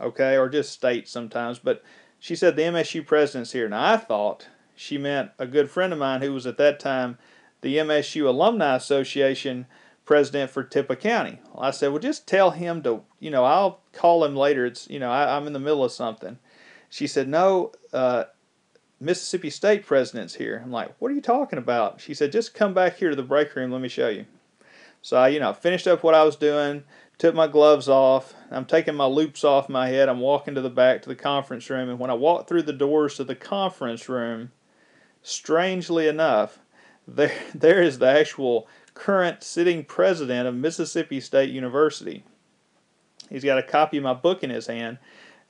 okay, 0.00 0.36
or 0.36 0.48
just 0.48 0.72
state 0.72 1.08
sometimes. 1.08 1.58
But 1.58 1.82
she 2.18 2.34
said 2.34 2.56
the 2.56 2.62
MSU 2.62 3.06
president's 3.06 3.52
here. 3.52 3.68
Now 3.68 3.92
I 3.92 3.96
thought 3.98 4.48
she 4.74 4.98
meant 4.98 5.30
a 5.38 5.46
good 5.46 5.70
friend 5.70 5.92
of 5.92 5.98
mine 5.98 6.22
who 6.22 6.32
was 6.32 6.46
at 6.46 6.56
that 6.56 6.80
time 6.80 7.18
the 7.60 7.76
MSU 7.76 8.26
Alumni 8.26 8.76
Association 8.76 9.66
president 10.04 10.50
for 10.50 10.64
Tippah 10.64 10.98
County. 10.98 11.38
Well, 11.52 11.64
I 11.64 11.70
said, 11.70 11.90
well, 11.90 12.00
just 12.00 12.26
tell 12.26 12.50
him 12.50 12.82
to, 12.82 13.02
you 13.18 13.30
know, 13.30 13.44
I'll 13.44 13.80
call 13.92 14.24
him 14.24 14.34
later. 14.34 14.66
It's, 14.66 14.88
you 14.90 14.98
know, 14.98 15.10
I, 15.10 15.36
am 15.36 15.46
in 15.46 15.52
the 15.52 15.60
middle 15.60 15.84
of 15.84 15.92
something. 15.92 16.38
She 16.88 17.06
said, 17.06 17.28
no, 17.28 17.72
uh, 17.92 18.24
Mississippi 18.98 19.50
State 19.50 19.86
president's 19.86 20.34
here. 20.34 20.60
I'm 20.64 20.72
like, 20.72 20.94
what 20.98 21.10
are 21.10 21.14
you 21.14 21.20
talking 21.20 21.58
about? 21.58 22.00
She 22.00 22.12
said, 22.12 22.32
just 22.32 22.54
come 22.54 22.74
back 22.74 22.96
here 22.96 23.10
to 23.10 23.16
the 23.16 23.22
break 23.22 23.54
room. 23.54 23.70
Let 23.70 23.80
me 23.80 23.88
show 23.88 24.08
you. 24.08 24.26
So 25.02 25.16
I, 25.16 25.28
you 25.28 25.40
know, 25.40 25.52
finished 25.52 25.86
up 25.86 26.02
what 26.02 26.14
I 26.14 26.24
was 26.24 26.36
doing, 26.36 26.84
took 27.16 27.34
my 27.34 27.46
gloves 27.46 27.88
off. 27.88 28.34
I'm 28.50 28.66
taking 28.66 28.94
my 28.94 29.06
loupes 29.06 29.44
off 29.44 29.68
my 29.68 29.88
head. 29.88 30.08
I'm 30.08 30.20
walking 30.20 30.54
to 30.54 30.60
the 30.60 30.70
back 30.70 31.02
to 31.02 31.08
the 31.08 31.14
conference 31.14 31.70
room. 31.70 31.88
And 31.88 31.98
when 31.98 32.10
I 32.10 32.14
walked 32.14 32.48
through 32.48 32.62
the 32.62 32.72
doors 32.72 33.14
to 33.16 33.24
the 33.24 33.34
conference 33.34 34.08
room, 34.08 34.50
strangely 35.22 36.08
enough, 36.08 36.58
there 37.06 37.32
there 37.54 37.82
is 37.82 37.98
the 37.98 38.08
actual 38.08 38.68
current 38.94 39.42
sitting 39.42 39.84
president 39.84 40.46
of 40.46 40.54
Mississippi 40.54 41.20
State 41.20 41.50
University. 41.50 42.24
He's 43.28 43.44
got 43.44 43.58
a 43.58 43.62
copy 43.62 43.96
of 43.96 44.02
my 44.02 44.14
book 44.14 44.42
in 44.42 44.50
his 44.50 44.66
hand, 44.66 44.98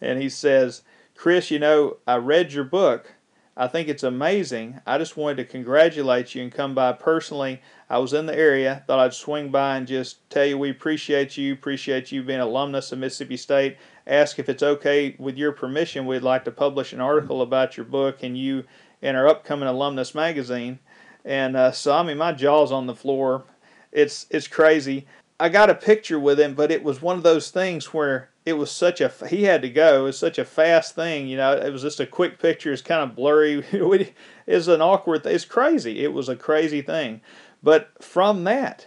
and 0.01 0.21
he 0.21 0.29
says, 0.29 0.83
Chris, 1.17 1.51
you 1.51 1.59
know, 1.59 1.97
I 2.07 2.17
read 2.17 2.53
your 2.53 2.65
book. 2.65 3.15
I 3.57 3.67
think 3.67 3.89
it's 3.89 4.03
amazing. 4.03 4.81
I 4.87 4.97
just 4.97 5.17
wanted 5.17 5.37
to 5.37 5.45
congratulate 5.45 6.35
you 6.35 6.43
and 6.43 6.53
come 6.53 6.75
by 6.75 6.93
personally. 6.93 7.61
I 7.91 7.99
was 7.99 8.13
in 8.13 8.27
the 8.27 8.35
area, 8.35 8.85
thought 8.87 9.01
I'd 9.01 9.13
swing 9.13 9.51
by 9.51 9.77
and 9.77 9.87
just 9.87 10.29
tell 10.31 10.47
you 10.47 10.57
we 10.57 10.71
appreciate 10.71 11.37
you, 11.37 11.53
appreciate 11.53 12.13
you 12.13 12.23
being 12.23 12.41
alumnus 12.41 12.93
of 12.93 13.01
Mississippi 13.01 13.37
State. 13.37 13.77
Ask 14.07 14.39
if 14.39 14.49
it's 14.49 14.63
okay 14.63 15.15
with 15.19 15.37
your 15.37 15.53
permission, 15.53 16.07
we'd 16.07 16.23
like 16.23 16.45
to 16.45 16.51
publish 16.51 16.93
an 16.93 17.01
article 17.01 17.43
about 17.43 17.77
your 17.77 17.85
book 17.85 18.23
and 18.23 18.39
you 18.39 18.65
in 19.03 19.17
our 19.17 19.29
upcoming 19.29 19.69
alumnus 19.69 20.15
magazine. 20.15 20.79
And 21.25 21.57
uh, 21.57 21.73
so, 21.73 21.93
I 21.93 22.03
mean, 22.03 22.19
my 22.19 22.33
jaw's 22.33 22.73
on 22.73 22.87
the 22.87 22.95
floor. 22.95 23.45
It's 23.93 24.27
it's 24.31 24.49
crazy. 24.49 25.07
I 25.39 25.49
got 25.49 25.71
a 25.71 25.75
picture 25.75 26.19
with 26.19 26.39
him, 26.39 26.55
but 26.55 26.71
it 26.71 26.85
was 26.85 27.01
one 27.01 27.17
of 27.17 27.23
those 27.23 27.51
things 27.51 27.95
where 27.95 28.31
it 28.45 28.55
was 28.55 28.71
such 28.71 29.01
a 29.01 29.11
he 29.29 29.45
had 29.45 29.63
to 29.63 29.71
go. 29.71 30.01
It 30.01 30.05
was 30.05 30.19
such 30.19 30.39
a 30.39 30.45
fast 30.45 30.95
thing, 30.95 31.29
you 31.29 31.37
know. 31.37 31.53
It 31.53 31.73
was 31.73 31.83
just 31.83 32.01
a 32.01 32.07
quick 32.07 32.39
picture. 32.39 32.73
It's 32.73 32.83
kind 32.83 33.03
of 33.03 33.17
blurry. 33.17 33.65
it's 34.47 34.69
an 34.69 34.83
awkward. 34.83 35.27
It's 35.27 35.45
crazy. 35.45 36.05
It 36.05 36.13
was 36.13 36.29
a 36.29 36.37
crazy 36.37 36.83
thing. 36.83 37.21
But 37.63 37.91
from 38.03 38.45
that, 38.45 38.87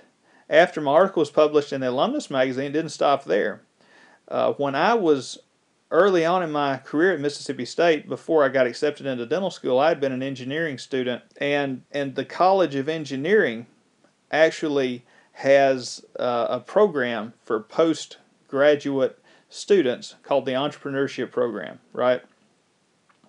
after 0.50 0.82
my 0.82 0.92
article 0.92 1.22
was 1.22 1.32
published 1.32 1.74
in 1.74 1.82
the 1.82 1.90
Alumnus 1.90 2.30
magazine, 2.30 2.72
didn't 2.72 2.90
stop 2.90 3.26
there. 3.26 3.62
Uh, 4.28 4.54
when 4.54 4.74
I 4.74 4.94
was 4.94 5.40
early 5.94 6.26
on 6.26 6.42
in 6.42 6.52
my 6.52 6.78
career 6.78 7.14
at 7.14 7.22
Mississippi 7.22 7.64
State, 7.64 8.10
before 8.10 8.44
I 8.44 8.50
got 8.50 8.66
accepted 8.66 9.06
into 9.06 9.26
dental 9.28 9.52
school, 9.52 9.80
I 9.80 9.90
had 9.90 10.02
been 10.02 10.12
an 10.12 10.24
engineering 10.24 10.78
student, 10.78 11.22
and 11.38 11.84
and 11.92 12.16
the 12.16 12.26
College 12.26 12.76
of 12.76 12.90
Engineering 12.90 13.68
actually 14.32 15.06
has 15.34 16.04
uh, 16.20 16.48
a 16.50 16.60
program 16.60 17.34
for 17.46 17.60
postgraduate 17.62 19.20
students 19.50 20.16
called 20.24 20.46
the 20.46 20.52
entrepreneurship 20.52 21.32
program, 21.32 21.80
right? 21.94 22.22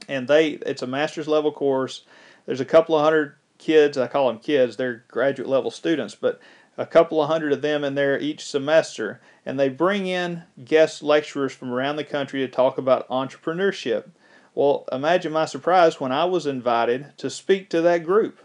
And 0.08 0.26
they 0.26 0.52
it's 0.52 0.82
a 0.82 0.86
master's 0.86 1.28
level 1.28 1.52
course. 1.52 2.02
There's 2.46 2.60
a 2.60 2.64
couple 2.64 2.96
of 2.96 3.04
hundred 3.04 3.34
kids, 3.58 3.96
I 3.96 4.06
call 4.06 4.28
them 4.28 4.38
kids, 4.38 4.76
they're 4.76 5.04
graduate 5.08 5.48
level 5.48 5.70
students, 5.70 6.14
but 6.14 6.40
a 6.76 6.86
couple 6.86 7.22
of 7.22 7.28
hundred 7.28 7.52
of 7.52 7.62
them 7.62 7.84
in 7.84 7.94
there 7.94 8.18
each 8.18 8.44
semester, 8.44 9.20
and 9.46 9.58
they 9.58 9.68
bring 9.68 10.06
in 10.06 10.42
guest 10.64 11.02
lecturers 11.02 11.52
from 11.52 11.72
around 11.72 11.96
the 11.96 12.04
country 12.04 12.40
to 12.40 12.48
talk 12.48 12.78
about 12.78 13.08
entrepreneurship. 13.08 14.10
Well, 14.54 14.84
imagine 14.90 15.32
my 15.32 15.44
surprise 15.44 16.00
when 16.00 16.12
I 16.12 16.24
was 16.24 16.46
invited 16.46 17.16
to 17.18 17.30
speak 17.30 17.68
to 17.70 17.80
that 17.82 18.04
group. 18.04 18.40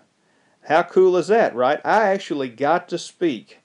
How 0.63 0.83
cool 0.83 1.17
is 1.17 1.27
that, 1.27 1.55
right? 1.55 1.79
I 1.83 2.07
actually 2.07 2.49
got 2.49 2.89
to 2.89 2.97
speak 2.97 3.59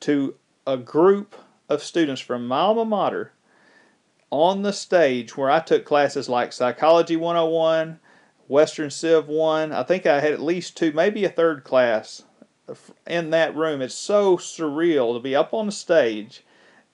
to 0.00 0.34
a 0.66 0.76
group 0.76 1.34
of 1.68 1.82
students 1.82 2.20
from 2.20 2.46
my 2.46 2.58
alma 2.60 2.84
mater 2.84 3.32
on 4.30 4.62
the 4.62 4.72
stage 4.72 5.36
where 5.36 5.50
I 5.50 5.60
took 5.60 5.84
classes 5.84 6.28
like 6.28 6.52
Psychology 6.52 7.16
101, 7.16 7.98
Western 8.48 8.90
Civ 8.90 9.28
1. 9.28 9.72
I 9.72 9.82
think 9.82 10.06
I 10.06 10.20
had 10.20 10.32
at 10.32 10.40
least 10.40 10.76
two, 10.76 10.92
maybe 10.92 11.24
a 11.24 11.28
third 11.28 11.64
class 11.64 12.22
in 13.06 13.30
that 13.30 13.54
room. 13.54 13.80
It's 13.82 13.94
so 13.94 14.36
surreal 14.36 15.14
to 15.14 15.20
be 15.20 15.36
up 15.36 15.54
on 15.54 15.66
the 15.66 15.72
stage, 15.72 16.44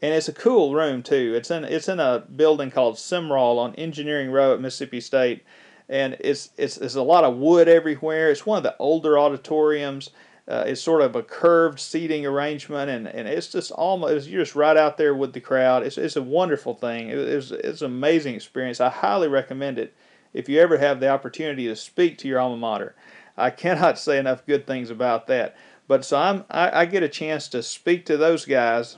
and 0.01 0.15
it's 0.15 0.29
a 0.29 0.33
cool 0.33 0.75
room 0.75 1.03
too. 1.03 1.35
It's 1.37 1.51
in 1.51 1.65
it's 1.65 1.89
in 1.89 2.01
a 2.01 2.21
building 2.35 2.71
called 2.71 2.97
Simrall 2.97 3.59
on 3.59 3.75
Engineering 3.77 4.31
Row 4.31 4.55
at 4.55 4.61
Mississippi 4.61 5.01
State, 5.01 5.43
and 5.89 6.17
it's 6.21 6.51
it's 6.57 6.77
there's 6.77 6.97
a 6.97 7.03
lot 7.03 7.25
of 7.25 7.37
wood 7.37 7.69
everywhere. 7.69 8.31
It's 8.31 8.47
one 8.47 8.59
of 8.59 8.65
the 8.65 8.77
older 8.79 9.19
auditoriums. 9.19 10.11
Uh, 10.49 10.65
it's 10.67 10.81
sort 10.81 11.03
of 11.03 11.15
a 11.15 11.23
curved 11.23 11.79
seating 11.79 12.27
arrangement, 12.27 12.91
and, 12.91 13.07
and 13.07 13.29
it's 13.29 13.47
just 13.47 13.71
almost 13.71 14.29
you're 14.29 14.43
just 14.43 14.57
right 14.57 14.77
out 14.77 14.99
there 14.99 15.15
with 15.15 15.33
the 15.33 15.41
crowd. 15.41 15.85
It's, 15.85 15.97
it's 15.97 16.17
a 16.17 16.23
wonderful 16.23 16.75
thing. 16.75 17.11
It, 17.11 17.19
it's 17.19 17.53
it's 17.53 17.81
an 17.81 17.87
amazing 17.87 18.35
experience. 18.35 18.81
I 18.81 18.91
highly 18.91 19.29
recommend 19.29 19.79
it 19.79 19.95
if 20.35 20.49
you 20.49 20.61
ever 20.61 20.79
have 20.79 20.99
the 20.99 21.09
opportunity 21.09 21.69
to 21.69 21.77
speak 21.77 22.19
to 22.19 22.29
your 22.29 22.41
alma 22.41 22.57
mater. 22.57 22.97
I 23.37 23.51
cannot 23.51 23.99
say 23.99 24.19
enough 24.19 24.47
good 24.47 24.67
things 24.67 24.91
about 24.91 25.27
that. 25.29 25.57
But 25.89 26.05
so 26.05 26.19
I'm 26.19 26.45
I, 26.51 26.83
I 26.83 26.87
get 26.87 27.03
a 27.03 27.09
chance 27.09 27.49
to 27.49 27.63
speak 27.63 28.07
to 28.07 28.17
those 28.17 28.45
guys, 28.45 28.97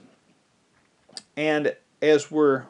and 1.36 1.74
as 2.02 2.30
we're 2.30 2.64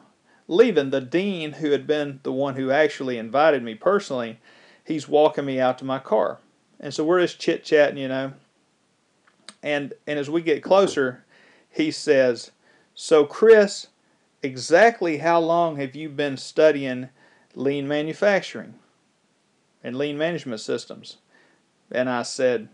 leaving, 0.47 0.89
the 0.89 1.01
dean 1.01 1.53
who 1.53 1.71
had 1.71 1.85
been 1.85 2.19
the 2.23 2.31
one 2.31 2.55
who 2.55 2.71
actually 2.71 3.17
invited 3.17 3.61
me 3.63 3.75
personally, 3.75 4.39
he's 4.83 5.07
walking 5.07 5.45
me 5.45 5.59
out 5.59 5.77
to 5.79 5.85
my 5.85 5.99
car, 5.99 6.39
and 6.79 6.93
so 6.93 7.03
we're 7.03 7.21
just 7.21 7.39
chit 7.39 7.63
chatting, 7.63 7.97
you 7.97 8.07
know 8.07 8.33
and 9.65 9.95
and 10.05 10.19
as 10.19 10.29
we 10.29 10.41
get 10.41 10.63
closer, 10.63 11.25
he 11.69 11.89
says, 11.91 12.51
"So 12.93 13.25
Chris, 13.25 13.87
exactly 14.43 15.17
how 15.17 15.39
long 15.39 15.77
have 15.77 15.95
you 15.95 16.07
been 16.07 16.37
studying 16.37 17.09
lean 17.55 17.87
manufacturing 17.87 18.75
and 19.83 19.97
lean 19.97 20.17
management 20.17 20.61
systems?" 20.61 21.17
And 21.91 22.09
I 22.09 22.23
said, 22.23 22.69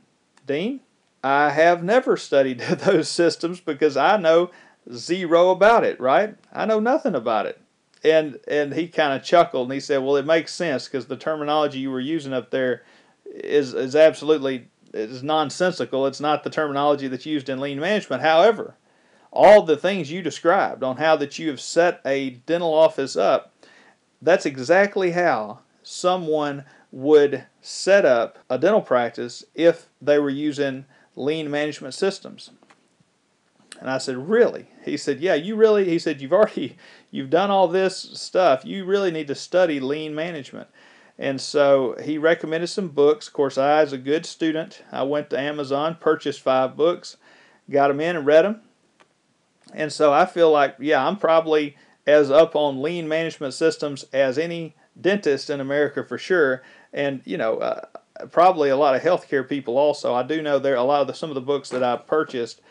"Dean, 0.46 0.82
I 1.24 1.50
have 1.51 1.84
never 1.84 2.18
studied 2.18 2.60
those 2.60 3.10
systems 3.10 3.60
because 3.60 3.98
I 3.98 4.18
know 4.18 4.51
zero 4.94 5.51
about 5.51 5.84
it, 5.84 6.00
right? 6.00 6.36
I 6.53 6.65
know 6.65 6.80
nothing 6.80 7.15
about 7.15 7.46
it." 7.46 7.60
And 8.03 8.39
and 8.48 8.74
he 8.74 8.88
kind 8.88 9.13
of 9.13 9.24
chuckled 9.24 9.68
and 9.68 9.74
he 9.74 9.80
said, 9.80 10.00
"Well, 10.00 10.15
it 10.15 10.25
makes 10.25 10.53
sense 10.53 10.86
because 10.88 11.06
the 11.06 11.18
terminology 11.18 11.80
you 11.80 11.91
were 11.91 12.00
using 12.00 12.34
up 12.34 12.51
there 12.51 12.84
is 13.25 13.74
is 13.74 13.96
absolutely 13.96 14.68
is 14.94 15.24
nonsensical. 15.24 16.06
It's 16.08 16.20
not 16.20 16.44
the 16.44 16.50
terminology 16.50 17.08
that's 17.08 17.25
used 17.25 17.50
in 17.50 17.60
lean 17.60 17.80
management. 17.80 18.22
However, 18.22 18.75
all 19.32 19.63
the 19.63 19.77
things 19.77 20.12
you 20.12 20.22
described 20.22 20.84
on 20.84 20.98
how 20.98 21.15
that 21.18 21.39
you 21.39 21.50
have 21.50 21.62
set 21.62 22.01
a 22.06 22.32
dental 22.32 22.74
office 22.74 23.15
up, 23.15 23.53
that's 24.22 24.46
exactly 24.46 25.12
how 25.12 25.60
someone 25.84 26.65
would 26.91 27.45
set 27.62 28.05
up 28.05 28.39
a 28.50 28.57
dental 28.57 28.81
practice 28.81 29.45
if 29.55 29.88
they 30.01 30.19
were 30.19 30.29
using 30.29 30.86
lean 31.15 31.50
management 31.50 31.93
systems. 31.93 32.51
And 33.79 33.89
I 33.89 33.98
said, 33.98 34.29
"Really?" 34.29 34.67
He 34.83 34.98
said, 34.98 35.19
"Yeah, 35.19 35.33
you 35.33 35.55
really." 35.55 35.86
He 35.86 35.98
said, 35.98 36.21
"You've 36.21 36.33
already 36.33 36.77
you've 37.12 37.29
done 37.29 37.50
all 37.50 37.67
this 37.67 37.98
stuff. 37.98 38.65
You 38.65 38.86
really 38.86 39.12
need 39.12 39.27
to 39.27 39.36
study 39.36 39.79
lean 39.79 40.13
management." 40.13 40.67
And 41.17 41.39
so 41.39 41.95
he 42.03 42.17
recommended 42.17 42.67
some 42.67 42.89
books. 42.89 43.27
Of 43.27 43.33
course, 43.33 43.57
I, 43.57 43.81
as 43.81 43.93
a 43.93 43.98
good 43.98 44.25
student, 44.25 44.83
I 44.91 45.03
went 45.03 45.29
to 45.29 45.39
Amazon, 45.39 45.98
purchased 46.00 46.41
five 46.41 46.75
books, 46.75 47.17
got 47.69 47.89
them 47.89 48.00
in 48.00 48.15
and 48.15 48.25
read 48.25 48.43
them. 48.43 48.62
And 49.74 49.93
so 49.93 50.12
I 50.12 50.25
feel 50.25 50.51
like, 50.51 50.75
yeah, 50.79 51.05
I'm 51.05 51.17
probably 51.17 51.75
as 52.07 52.31
up 52.31 52.55
on 52.55 52.81
lean 52.81 53.07
management 53.07 53.53
systems 53.53 54.05
as 54.12 54.38
any 54.38 54.75
dentist 55.00 55.50
in 55.50 55.62
America 55.62 56.03
for 56.03 56.17
sure. 56.17 56.63
And, 56.93 57.21
you 57.25 57.38
know, 57.38 57.57
uh, 57.57 57.86
probably 58.31 58.69
a 58.69 58.77
lot 58.77 58.95
of 58.95 59.01
healthcare 59.01 59.48
people 59.48 59.77
also. 59.77 60.13
I 60.13 60.24
do 60.24 60.41
know 60.41 60.60
there 60.60 60.75
a 60.75 60.83
lot 60.83 61.01
of 61.01 61.07
the, 61.07 61.13
some 61.13 61.29
of 61.29 61.36
the 61.36 61.41
books 61.41 61.69
that 61.69 61.83
I 61.83 61.95
purchased 61.98 62.62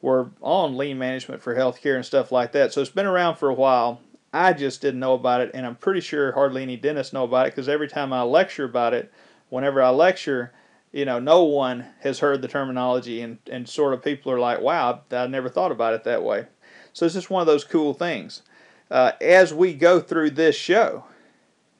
were 0.00 0.30
on 0.40 0.76
lean 0.76 0.98
management 0.98 1.42
for 1.42 1.54
healthcare 1.54 1.96
and 1.96 2.04
stuff 2.04 2.30
like 2.30 2.52
that. 2.52 2.72
So 2.72 2.80
it's 2.80 2.90
been 2.90 3.06
around 3.06 3.36
for 3.36 3.48
a 3.48 3.54
while. 3.54 4.00
I 4.32 4.52
just 4.52 4.82
didn't 4.82 5.00
know 5.00 5.14
about 5.14 5.40
it, 5.40 5.52
and 5.54 5.64
I'm 5.64 5.76
pretty 5.76 6.00
sure 6.00 6.32
hardly 6.32 6.62
any 6.62 6.76
dentists 6.76 7.14
know 7.14 7.24
about 7.24 7.46
it 7.46 7.54
because 7.54 7.68
every 7.68 7.88
time 7.88 8.12
I 8.12 8.22
lecture 8.22 8.64
about 8.64 8.92
it, 8.92 9.10
whenever 9.48 9.82
I 9.82 9.88
lecture, 9.88 10.52
you 10.92 11.06
know, 11.06 11.18
no 11.18 11.44
one 11.44 11.86
has 12.00 12.18
heard 12.18 12.42
the 12.42 12.48
terminology, 12.48 13.22
and, 13.22 13.38
and 13.50 13.66
sort 13.66 13.94
of 13.94 14.02
people 14.02 14.30
are 14.30 14.38
like, 14.38 14.60
wow, 14.60 15.00
I 15.10 15.26
never 15.28 15.48
thought 15.48 15.72
about 15.72 15.94
it 15.94 16.04
that 16.04 16.22
way. 16.22 16.46
So 16.92 17.06
it's 17.06 17.14
just 17.14 17.30
one 17.30 17.40
of 17.40 17.46
those 17.46 17.64
cool 17.64 17.94
things. 17.94 18.42
Uh, 18.90 19.12
as 19.20 19.54
we 19.54 19.72
go 19.72 19.98
through 19.98 20.30
this 20.30 20.56
show, 20.56 21.04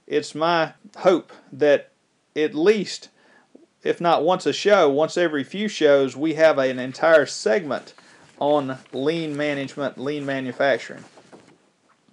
it's 0.08 0.34
my 0.34 0.72
hope 0.96 1.32
that 1.52 1.92
at 2.34 2.54
least, 2.54 3.10
if 3.82 4.00
not 4.00 4.24
once 4.24 4.46
a 4.46 4.52
show, 4.52 4.88
once 4.88 5.16
every 5.16 5.44
few 5.44 5.68
shows, 5.68 6.16
we 6.16 6.34
have 6.34 6.58
an 6.58 6.78
entire 6.78 7.26
segment 7.26 7.92
on 8.40 8.78
lean 8.92 9.36
management, 9.36 9.98
lean 9.98 10.24
manufacturing. 10.24 11.04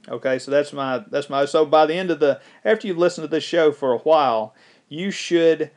Okay, 0.07 0.37
so 0.37 0.51
that's 0.51 0.71
my 0.71 1.03
that's 1.09 1.29
my 1.29 1.45
so 1.45 1.65
by 1.65 1.87
the 1.87 1.95
end 1.95 2.11
of 2.11 2.19
the 2.19 2.39
after 2.63 2.85
you've 2.87 2.97
listened 2.97 3.23
to 3.23 3.31
this 3.31 3.43
show 3.43 3.71
for 3.71 3.93
a 3.93 3.99
while, 3.99 4.53
you 4.87 5.09
should 5.09 5.71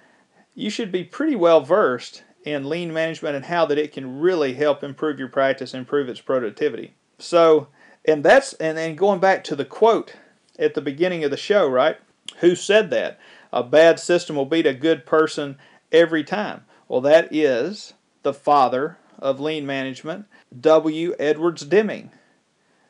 you 0.54 0.68
should 0.68 0.92
be 0.92 1.04
pretty 1.04 1.36
well 1.36 1.62
versed 1.62 2.24
in 2.44 2.68
lean 2.68 2.92
management 2.92 3.36
and 3.36 3.44
how 3.46 3.64
that 3.66 3.78
it 3.78 3.92
can 3.92 4.20
really 4.20 4.54
help 4.54 4.82
improve 4.82 5.18
your 5.18 5.28
practice, 5.28 5.72
improve 5.72 6.08
its 6.08 6.20
productivity. 6.20 6.94
So, 7.18 7.68
and 8.04 8.24
that's 8.24 8.52
and 8.54 8.76
then 8.76 8.96
going 8.96 9.20
back 9.20 9.44
to 9.44 9.56
the 9.56 9.64
quote 9.64 10.14
at 10.58 10.74
the 10.74 10.82
beginning 10.82 11.24
of 11.24 11.30
the 11.30 11.36
show, 11.36 11.66
right? 11.68 11.96
Who 12.40 12.54
said 12.54 12.90
that? 12.90 13.18
A 13.52 13.62
bad 13.62 13.98
system 13.98 14.36
will 14.36 14.46
beat 14.46 14.66
a 14.66 14.74
good 14.74 15.06
person 15.06 15.58
every 15.90 16.24
time. 16.24 16.64
Well, 16.86 17.00
that 17.02 17.34
is 17.34 17.94
the 18.22 18.34
father 18.34 18.98
of 19.18 19.40
lean 19.40 19.66
management, 19.66 20.26
W. 20.58 21.14
Edwards 21.18 21.64
Deming. 21.64 22.10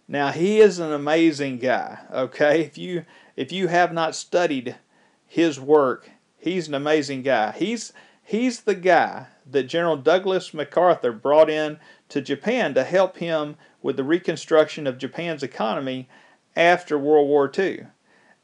Now 0.07 0.31
he 0.33 0.61
is 0.61 0.79
an 0.79 0.93
amazing 0.93 1.59
guy. 1.59 1.99
Okay, 2.13 2.63
if 2.63 2.79
you 2.79 3.05
if 3.37 3.53
you 3.53 3.69
have 3.69 3.93
not 3.93 4.15
studied 4.15 4.77
his 5.27 5.61
work, 5.61 6.11
he's 6.37 6.67
an 6.69 6.75
amazing 6.75 7.23
guy. 7.23 7.53
He's 7.53 7.93
He's 8.29 8.61
the 8.61 8.75
guy 8.75 9.29
that 9.51 9.63
General 9.63 9.97
Douglas 9.97 10.53
MacArthur 10.53 11.13
brought 11.13 11.49
in 11.49 11.79
to 12.11 12.21
Japan 12.21 12.75
to 12.75 12.85
help 12.85 13.17
him 13.17 13.57
with 13.81 13.97
the 13.97 14.05
reconstruction 14.05 14.87
of 14.87 14.99
Japan's 14.99 15.43
economy 15.43 16.11
after 16.55 16.99
World 16.99 17.27
War 17.27 17.51
II. 17.59 17.87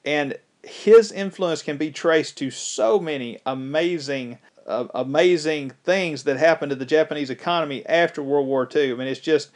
And 0.03 0.39
his 0.67 1.13
influence 1.13 1.63
can 1.63 1.77
be 1.77 1.91
traced 1.91 2.39
to 2.39 2.51
so 2.51 2.99
many 2.99 3.39
amazing 3.47 4.39
uh, 4.67 4.87
amazing 4.95 5.71
things 5.85 6.25
that 6.25 6.39
happened 6.39 6.71
to 6.71 6.77
the 6.77 6.87
Japanese 6.87 7.31
economy 7.31 7.85
after 7.87 8.23
World 8.23 8.47
War 8.47 8.69
II. 8.75 8.93
I 8.93 8.95
mean, 8.95 9.09
it's 9.09 9.21
just 9.21 9.51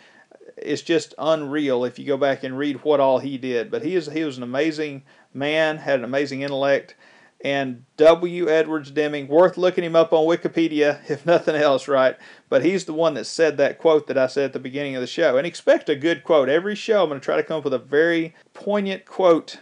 it's 0.56 0.82
just 0.82 1.14
unreal 1.18 1.84
if 1.84 1.98
you 1.98 2.04
go 2.04 2.16
back 2.16 2.42
and 2.42 2.58
read 2.58 2.82
what 2.84 3.00
all 3.00 3.18
he 3.18 3.38
did. 3.38 3.70
But 3.70 3.82
he 3.82 3.94
is 3.94 4.06
he 4.06 4.24
was 4.24 4.36
an 4.36 4.42
amazing 4.42 5.04
man, 5.32 5.78
had 5.78 5.98
an 5.98 6.04
amazing 6.04 6.42
intellect, 6.42 6.94
and 7.40 7.84
W. 7.96 8.48
Edwards 8.48 8.90
Deming, 8.90 9.28
worth 9.28 9.56
looking 9.56 9.84
him 9.84 9.96
up 9.96 10.12
on 10.12 10.26
Wikipedia, 10.26 11.00
if 11.10 11.24
nothing 11.24 11.56
else, 11.56 11.88
right? 11.88 12.16
But 12.48 12.64
he's 12.64 12.84
the 12.84 12.92
one 12.92 13.14
that 13.14 13.24
said 13.24 13.56
that 13.56 13.78
quote 13.78 14.08
that 14.08 14.18
I 14.18 14.26
said 14.26 14.46
at 14.46 14.52
the 14.52 14.58
beginning 14.58 14.94
of 14.94 15.00
the 15.00 15.06
show. 15.06 15.36
And 15.36 15.46
expect 15.46 15.88
a 15.88 15.96
good 15.96 16.24
quote. 16.24 16.48
Every 16.48 16.74
show, 16.74 17.02
I'm 17.02 17.08
going 17.08 17.20
to 17.20 17.24
try 17.24 17.36
to 17.36 17.42
come 17.42 17.58
up 17.58 17.64
with 17.64 17.74
a 17.74 17.78
very 17.78 18.34
poignant 18.54 19.06
quote 19.06 19.58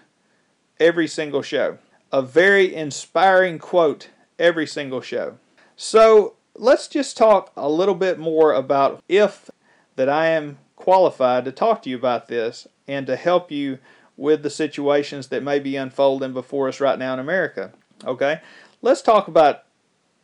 every 0.79 1.09
single 1.09 1.43
show. 1.43 1.79
A 2.13 2.23
very 2.23 2.75
inspiring 2.75 3.59
quote 3.59 4.11
every 4.39 4.67
single 4.67 5.01
show. 5.01 5.39
So 5.77 6.35
let's 6.55 6.89
just 6.89 7.17
talk 7.17 7.53
a 7.57 7.69
little 7.69 7.95
bit 7.95 8.19
more 8.19 8.53
about 8.53 9.03
if 9.09 9.51
that 9.97 10.09
I 10.09 10.29
am 10.29 10.59
qualified 10.77 11.45
to 11.45 11.53
talk 11.53 11.83
to 11.83 11.91
you 11.91 11.97
about 11.97 12.29
this 12.29 12.67
and 12.87 13.07
to 13.07 13.17
help 13.17 13.51
you 13.51 13.79
with 14.17 14.43
the 14.43 14.51
situations 14.51 15.29
that 15.29 15.43
may 15.43 15.59
be 15.59 15.77
unfolding 15.77 16.33
before 16.33 16.69
us 16.69 16.81
right 16.81 16.99
now 16.99 17.13
in 17.13 17.19
America. 17.19 17.73
Okay, 18.05 18.41
let's 18.83 19.03
talk 19.03 19.29
about 19.29 19.65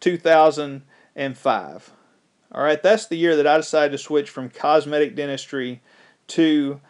2005. 0.01 1.91
All 2.55 2.63
right, 2.63 2.83
that's 2.83 3.07
the 3.07 3.17
year 3.17 3.37
that 3.37 3.47
I 3.47 3.57
decided 3.57 3.93
to 3.93 3.99
switch 3.99 4.29
from 4.31 4.51
cosmetic 4.51 5.15
dentistry 5.17 5.81
to 6.29 6.81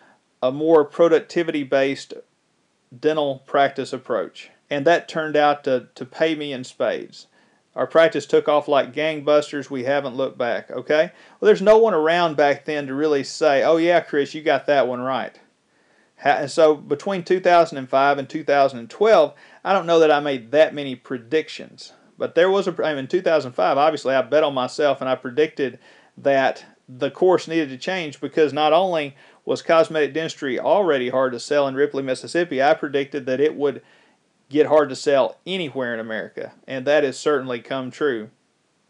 a 0.42 0.50
more 0.50 0.84
productivity 0.84 1.62
based 1.62 2.14
dental 3.00 3.42
practice 3.46 3.92
approach. 3.92 4.50
And 4.70 4.86
that 4.86 5.08
turned 5.08 5.36
out 5.36 5.64
to, 5.64 5.88
to 5.94 6.04
pay 6.04 6.34
me 6.34 6.52
in 6.52 6.64
spades. 6.64 7.26
Our 7.74 7.86
practice 7.86 8.26
took 8.26 8.48
off 8.48 8.68
like 8.68 8.94
gangbusters. 8.94 9.70
We 9.70 9.84
haven't 9.84 10.16
looked 10.16 10.36
back, 10.36 10.70
okay? 10.70 11.12
Well, 11.40 11.46
there's 11.46 11.62
no 11.62 11.78
one 11.78 11.94
around 11.94 12.36
back 12.36 12.64
then 12.64 12.86
to 12.86 12.94
really 12.94 13.24
say, 13.24 13.62
oh, 13.62 13.78
yeah, 13.78 14.00
Chris, 14.00 14.34
you 14.34 14.42
got 14.42 14.66
that 14.66 14.86
one 14.86 15.00
right. 15.00 15.38
And 16.22 16.50
so 16.50 16.74
between 16.74 17.24
2005 17.24 18.18
and 18.18 18.28
2012, 18.28 19.34
I 19.64 19.72
don't 19.72 19.86
know 19.86 19.98
that 19.98 20.10
I 20.10 20.20
made 20.20 20.52
that 20.52 20.74
many 20.74 20.94
predictions. 20.94 21.92
But 22.18 22.34
there 22.34 22.50
was 22.50 22.68
a, 22.68 22.84
I 22.84 22.90
mean, 22.90 23.00
in 23.00 23.08
2005, 23.08 23.78
obviously, 23.78 24.14
I 24.14 24.22
bet 24.22 24.44
on 24.44 24.54
myself 24.54 25.00
and 25.00 25.08
I 25.08 25.16
predicted 25.16 25.78
that 26.18 26.64
the 26.98 27.10
course 27.10 27.48
needed 27.48 27.68
to 27.70 27.78
change 27.78 28.20
because 28.20 28.52
not 28.52 28.72
only 28.72 29.16
was 29.44 29.62
cosmetic 29.62 30.14
dentistry 30.14 30.58
already 30.58 31.08
hard 31.08 31.32
to 31.32 31.40
sell 31.40 31.66
in 31.66 31.74
Ripley, 31.74 32.02
Mississippi, 32.02 32.62
I 32.62 32.74
predicted 32.74 33.26
that 33.26 33.40
it 33.40 33.56
would 33.56 33.82
get 34.48 34.66
hard 34.66 34.88
to 34.90 34.96
sell 34.96 35.38
anywhere 35.46 35.94
in 35.94 36.00
America. 36.00 36.52
And 36.66 36.86
that 36.86 37.04
has 37.04 37.18
certainly 37.18 37.60
come 37.60 37.90
true. 37.90 38.30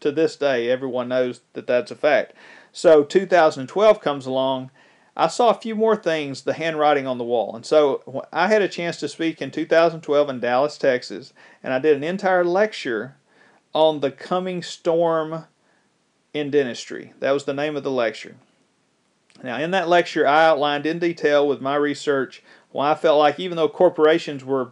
To 0.01 0.11
this 0.11 0.35
day, 0.35 0.69
everyone 0.69 1.07
knows 1.07 1.41
that 1.53 1.65
that's 1.65 1.89
a 1.89 1.95
fact. 1.95 2.33
So 2.73 3.03
2012 3.03 4.01
comes 4.01 4.25
along 4.25 4.69
I 5.15 5.27
saw 5.27 5.49
a 5.49 5.55
few 5.55 5.75
more 5.75 5.95
things, 5.95 6.41
the 6.41 6.53
handwriting 6.53 7.05
on 7.05 7.19
the 7.19 7.23
wall. 7.23 7.55
And 7.55 7.65
so 7.65 8.25
I 8.33 8.47
had 8.47 8.63
a 8.63 8.67
chance 8.67 8.97
to 8.97 9.07
speak 9.07 9.41
in 9.41 9.51
2012 9.51 10.29
in 10.29 10.39
Dallas, 10.39 10.77
Texas, 10.77 11.33
and 11.61 11.71
I 11.71 11.79
did 11.79 11.95
an 11.95 12.03
entire 12.03 12.43
lecture 12.43 13.15
on 13.73 13.99
the 13.99 14.11
coming 14.11 14.63
storm 14.63 15.45
in 16.33 16.51
dentistry. 16.51 17.13
That 17.19 17.31
was 17.31 17.45
the 17.45 17.53
name 17.53 17.75
of 17.75 17.83
the 17.83 17.91
lecture. 17.91 18.35
Now, 19.41 19.59
in 19.59 19.71
that 19.71 19.89
lecture, 19.89 20.27
I 20.27 20.45
outlined 20.45 20.85
in 20.85 20.99
detail 20.99 21.47
with 21.47 21.61
my 21.61 21.75
research 21.75 22.43
why 22.71 22.91
I 22.91 22.95
felt 22.95 23.19
like 23.19 23.39
even 23.39 23.55
though 23.55 23.69
corporations 23.69 24.43
were 24.43 24.71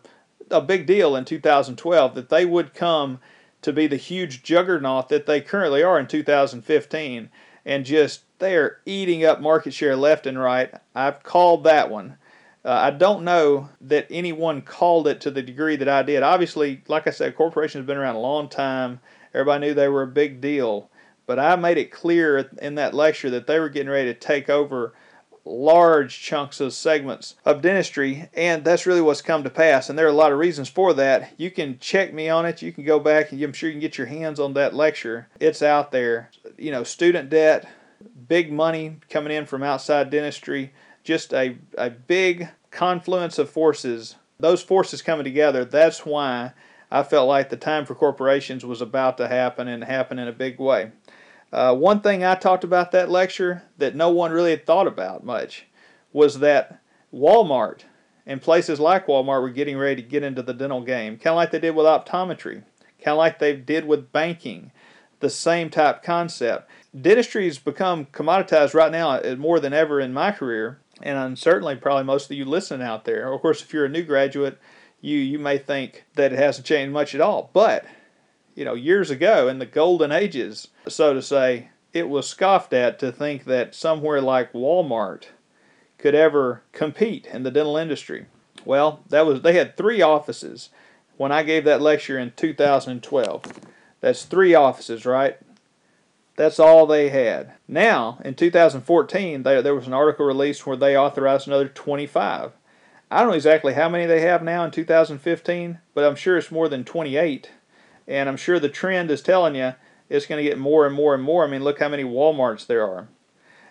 a 0.49 0.61
big 0.61 0.85
deal 0.85 1.15
in 1.15 1.25
2012, 1.25 2.15
that 2.15 2.29
they 2.29 2.45
would 2.45 2.73
come 2.73 3.19
to 3.61 3.71
be 3.71 3.87
the 3.87 3.97
huge 3.97 4.43
juggernaut 4.43 5.09
that 5.09 5.25
they 5.25 5.39
currently 5.39 5.83
are 5.83 5.99
in 5.99 6.07
2015 6.07 7.29
and 7.65 7.85
just 7.85 8.23
they're 8.39 8.79
eating 8.85 9.23
up 9.23 9.39
market 9.39 9.73
share 9.73 9.95
left 9.95 10.25
and 10.25 10.39
right. 10.39 10.73
I've 10.95 11.21
called 11.23 11.63
that 11.63 11.91
one. 11.91 12.17
Uh, 12.63 12.71
I 12.71 12.91
don't 12.91 13.23
know 13.23 13.69
that 13.81 14.07
anyone 14.09 14.61
called 14.61 15.07
it 15.07 15.21
to 15.21 15.31
the 15.31 15.41
degree 15.41 15.75
that 15.75 15.89
I 15.89 16.03
did. 16.03 16.21
Obviously, 16.21 16.83
like 16.87 17.07
I 17.07 17.11
said, 17.11 17.35
corporations 17.35 17.79
have 17.79 17.87
been 17.87 17.97
around 17.97 18.15
a 18.15 18.19
long 18.19 18.49
time. 18.49 18.99
Everybody 19.33 19.67
knew 19.67 19.73
they 19.73 19.87
were 19.87 20.03
a 20.03 20.07
big 20.07 20.41
deal. 20.41 20.90
But 21.31 21.39
I 21.39 21.55
made 21.55 21.77
it 21.77 21.91
clear 21.91 22.49
in 22.61 22.75
that 22.75 22.93
lecture 22.93 23.29
that 23.29 23.47
they 23.47 23.57
were 23.57 23.69
getting 23.69 23.89
ready 23.89 24.13
to 24.13 24.19
take 24.19 24.49
over 24.49 24.93
large 25.45 26.19
chunks 26.19 26.59
of 26.59 26.73
segments 26.73 27.35
of 27.45 27.61
dentistry, 27.61 28.27
and 28.33 28.65
that's 28.65 28.85
really 28.85 28.99
what's 28.99 29.21
come 29.21 29.41
to 29.45 29.49
pass. 29.49 29.89
And 29.89 29.97
there 29.97 30.05
are 30.05 30.09
a 30.09 30.13
lot 30.13 30.33
of 30.33 30.39
reasons 30.39 30.67
for 30.67 30.93
that. 30.95 31.31
You 31.37 31.49
can 31.49 31.79
check 31.79 32.13
me 32.13 32.27
on 32.27 32.45
it. 32.45 32.61
You 32.61 32.73
can 32.73 32.83
go 32.83 32.99
back 32.99 33.31
and 33.31 33.41
I'm 33.41 33.53
sure 33.53 33.69
you 33.69 33.75
can 33.75 33.79
get 33.79 33.97
your 33.97 34.07
hands 34.07 34.41
on 34.41 34.55
that 34.55 34.75
lecture. 34.75 35.29
It's 35.39 35.61
out 35.61 35.93
there. 35.93 36.31
You 36.57 36.71
know, 36.71 36.83
student 36.83 37.29
debt, 37.29 37.65
big 38.27 38.51
money 38.51 38.97
coming 39.09 39.31
in 39.31 39.45
from 39.45 39.63
outside 39.63 40.09
dentistry, 40.09 40.73
just 41.01 41.33
a, 41.33 41.55
a 41.77 41.89
big 41.91 42.49
confluence 42.71 43.39
of 43.39 43.49
forces. 43.49 44.15
Those 44.37 44.61
forces 44.61 45.01
coming 45.01 45.23
together, 45.23 45.63
that's 45.63 46.05
why 46.05 46.51
I 46.93 47.03
felt 47.03 47.29
like 47.29 47.49
the 47.49 47.55
time 47.55 47.85
for 47.85 47.95
corporations 47.95 48.65
was 48.65 48.81
about 48.81 49.15
to 49.17 49.29
happen 49.29 49.69
and 49.69 49.81
happen 49.81 50.19
in 50.19 50.27
a 50.27 50.33
big 50.33 50.59
way. 50.59 50.91
Uh, 51.51 51.75
one 51.75 52.01
thing 52.01 52.23
I 52.23 52.35
talked 52.35 52.63
about 52.63 52.91
that 52.91 53.09
lecture 53.09 53.63
that 53.77 53.95
no 53.95 54.09
one 54.09 54.31
really 54.31 54.51
had 54.51 54.65
thought 54.65 54.87
about 54.87 55.25
much 55.25 55.65
was 56.13 56.39
that 56.39 56.81
Walmart 57.13 57.81
and 58.25 58.41
places 58.41 58.79
like 58.79 59.07
Walmart 59.07 59.41
were 59.41 59.49
getting 59.49 59.77
ready 59.77 60.01
to 60.01 60.07
get 60.07 60.23
into 60.23 60.41
the 60.41 60.53
dental 60.53 60.81
game, 60.81 61.17
kind 61.17 61.33
of 61.33 61.35
like 61.35 61.51
they 61.51 61.59
did 61.59 61.75
with 61.75 61.85
optometry, 61.85 62.63
kind 63.03 63.13
of 63.13 63.17
like 63.17 63.39
they 63.39 63.55
did 63.55 63.85
with 63.85 64.11
banking, 64.11 64.71
the 65.19 65.29
same 65.29 65.69
type 65.69 66.03
concept. 66.03 66.69
Dentistry 66.99 67.45
has 67.45 67.57
become 67.57 68.05
commoditized 68.05 68.73
right 68.73 68.91
now 68.91 69.11
uh, 69.11 69.35
more 69.37 69.59
than 69.59 69.73
ever 69.73 69.99
in 69.99 70.13
my 70.13 70.31
career, 70.31 70.79
and 71.01 71.37
certainly 71.37 71.75
probably 71.75 72.03
most 72.03 72.29
of 72.31 72.37
you 72.37 72.45
listening 72.45 72.85
out 72.85 73.05
there. 73.05 73.31
Of 73.31 73.41
course, 73.41 73.61
if 73.61 73.73
you're 73.73 73.85
a 73.85 73.89
new 73.89 74.03
graduate, 74.03 74.57
you 75.01 75.17
you 75.17 75.39
may 75.39 75.57
think 75.57 76.05
that 76.15 76.31
it 76.31 76.39
hasn't 76.39 76.67
changed 76.67 76.93
much 76.93 77.15
at 77.15 77.21
all, 77.21 77.49
but 77.53 77.85
you 78.55 78.65
know, 78.65 78.73
years 78.73 79.09
ago 79.09 79.47
in 79.47 79.59
the 79.59 79.65
golden 79.65 80.11
ages, 80.11 80.67
so 80.87 81.13
to 81.13 81.21
say, 81.21 81.69
it 81.93 82.09
was 82.09 82.27
scoffed 82.27 82.73
at 82.73 82.99
to 82.99 83.11
think 83.11 83.45
that 83.45 83.75
somewhere 83.75 84.21
like 84.21 84.53
Walmart 84.53 85.25
could 85.97 86.15
ever 86.15 86.63
compete 86.71 87.27
in 87.27 87.43
the 87.43 87.51
dental 87.51 87.77
industry. 87.77 88.25
Well, 88.65 89.03
that 89.09 89.25
was 89.25 89.41
they 89.41 89.53
had 89.53 89.75
three 89.75 90.01
offices 90.01 90.69
when 91.17 91.31
I 91.31 91.43
gave 91.43 91.65
that 91.65 91.81
lecture 91.81 92.17
in 92.17 92.33
2012. 92.35 93.43
That's 93.99 94.25
three 94.25 94.55
offices, 94.55 95.05
right? 95.05 95.37
That's 96.35 96.59
all 96.59 96.87
they 96.87 97.09
had. 97.09 97.53
Now, 97.67 98.19
in 98.23 98.33
2014, 98.33 99.43
they, 99.43 99.61
there 99.61 99.75
was 99.75 99.85
an 99.85 99.93
article 99.93 100.25
released 100.25 100.65
where 100.65 100.77
they 100.77 100.97
authorized 100.97 101.47
another 101.47 101.67
25. 101.67 102.53
I 103.11 103.19
don't 103.19 103.27
know 103.27 103.35
exactly 103.35 103.73
how 103.73 103.89
many 103.89 104.05
they 104.05 104.21
have 104.21 104.41
now 104.41 104.63
in 104.63 104.71
2015, 104.71 105.79
but 105.93 106.03
I'm 106.03 106.15
sure 106.15 106.37
it's 106.37 106.49
more 106.49 106.69
than 106.69 106.83
28 106.83 107.51
and 108.11 108.27
I'm 108.27 108.37
sure 108.37 108.59
the 108.59 108.69
trend 108.69 109.09
is 109.09 109.21
telling 109.21 109.55
you 109.55 109.73
it's 110.09 110.25
going 110.25 110.43
to 110.43 110.49
get 110.49 110.59
more 110.59 110.85
and 110.85 110.93
more 110.93 111.15
and 111.15 111.23
more. 111.23 111.45
I 111.45 111.47
mean, 111.47 111.63
look 111.63 111.79
how 111.79 111.87
many 111.87 112.03
Walmarts 112.03 112.67
there 112.67 112.85
are. 112.85 113.07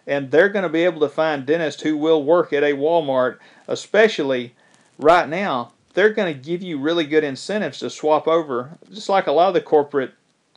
And 0.06 0.30
they're 0.30 0.48
going 0.48 0.62
to 0.62 0.70
be 0.70 0.84
able 0.84 1.00
to 1.00 1.10
find 1.10 1.44
dentists 1.44 1.82
who 1.82 1.96
will 1.96 2.24
work 2.24 2.50
at 2.54 2.64
a 2.64 2.72
Walmart, 2.72 3.36
especially 3.68 4.54
right 4.98 5.28
now. 5.28 5.72
They're 5.92 6.14
going 6.14 6.32
to 6.32 6.40
give 6.40 6.62
you 6.62 6.78
really 6.78 7.04
good 7.04 7.22
incentives 7.22 7.80
to 7.80 7.90
swap 7.90 8.26
over, 8.26 8.78
just 8.90 9.10
like 9.10 9.26
a 9.26 9.32
lot 9.32 9.48
of 9.48 9.54
the 9.54 9.60
corporate 9.60 10.14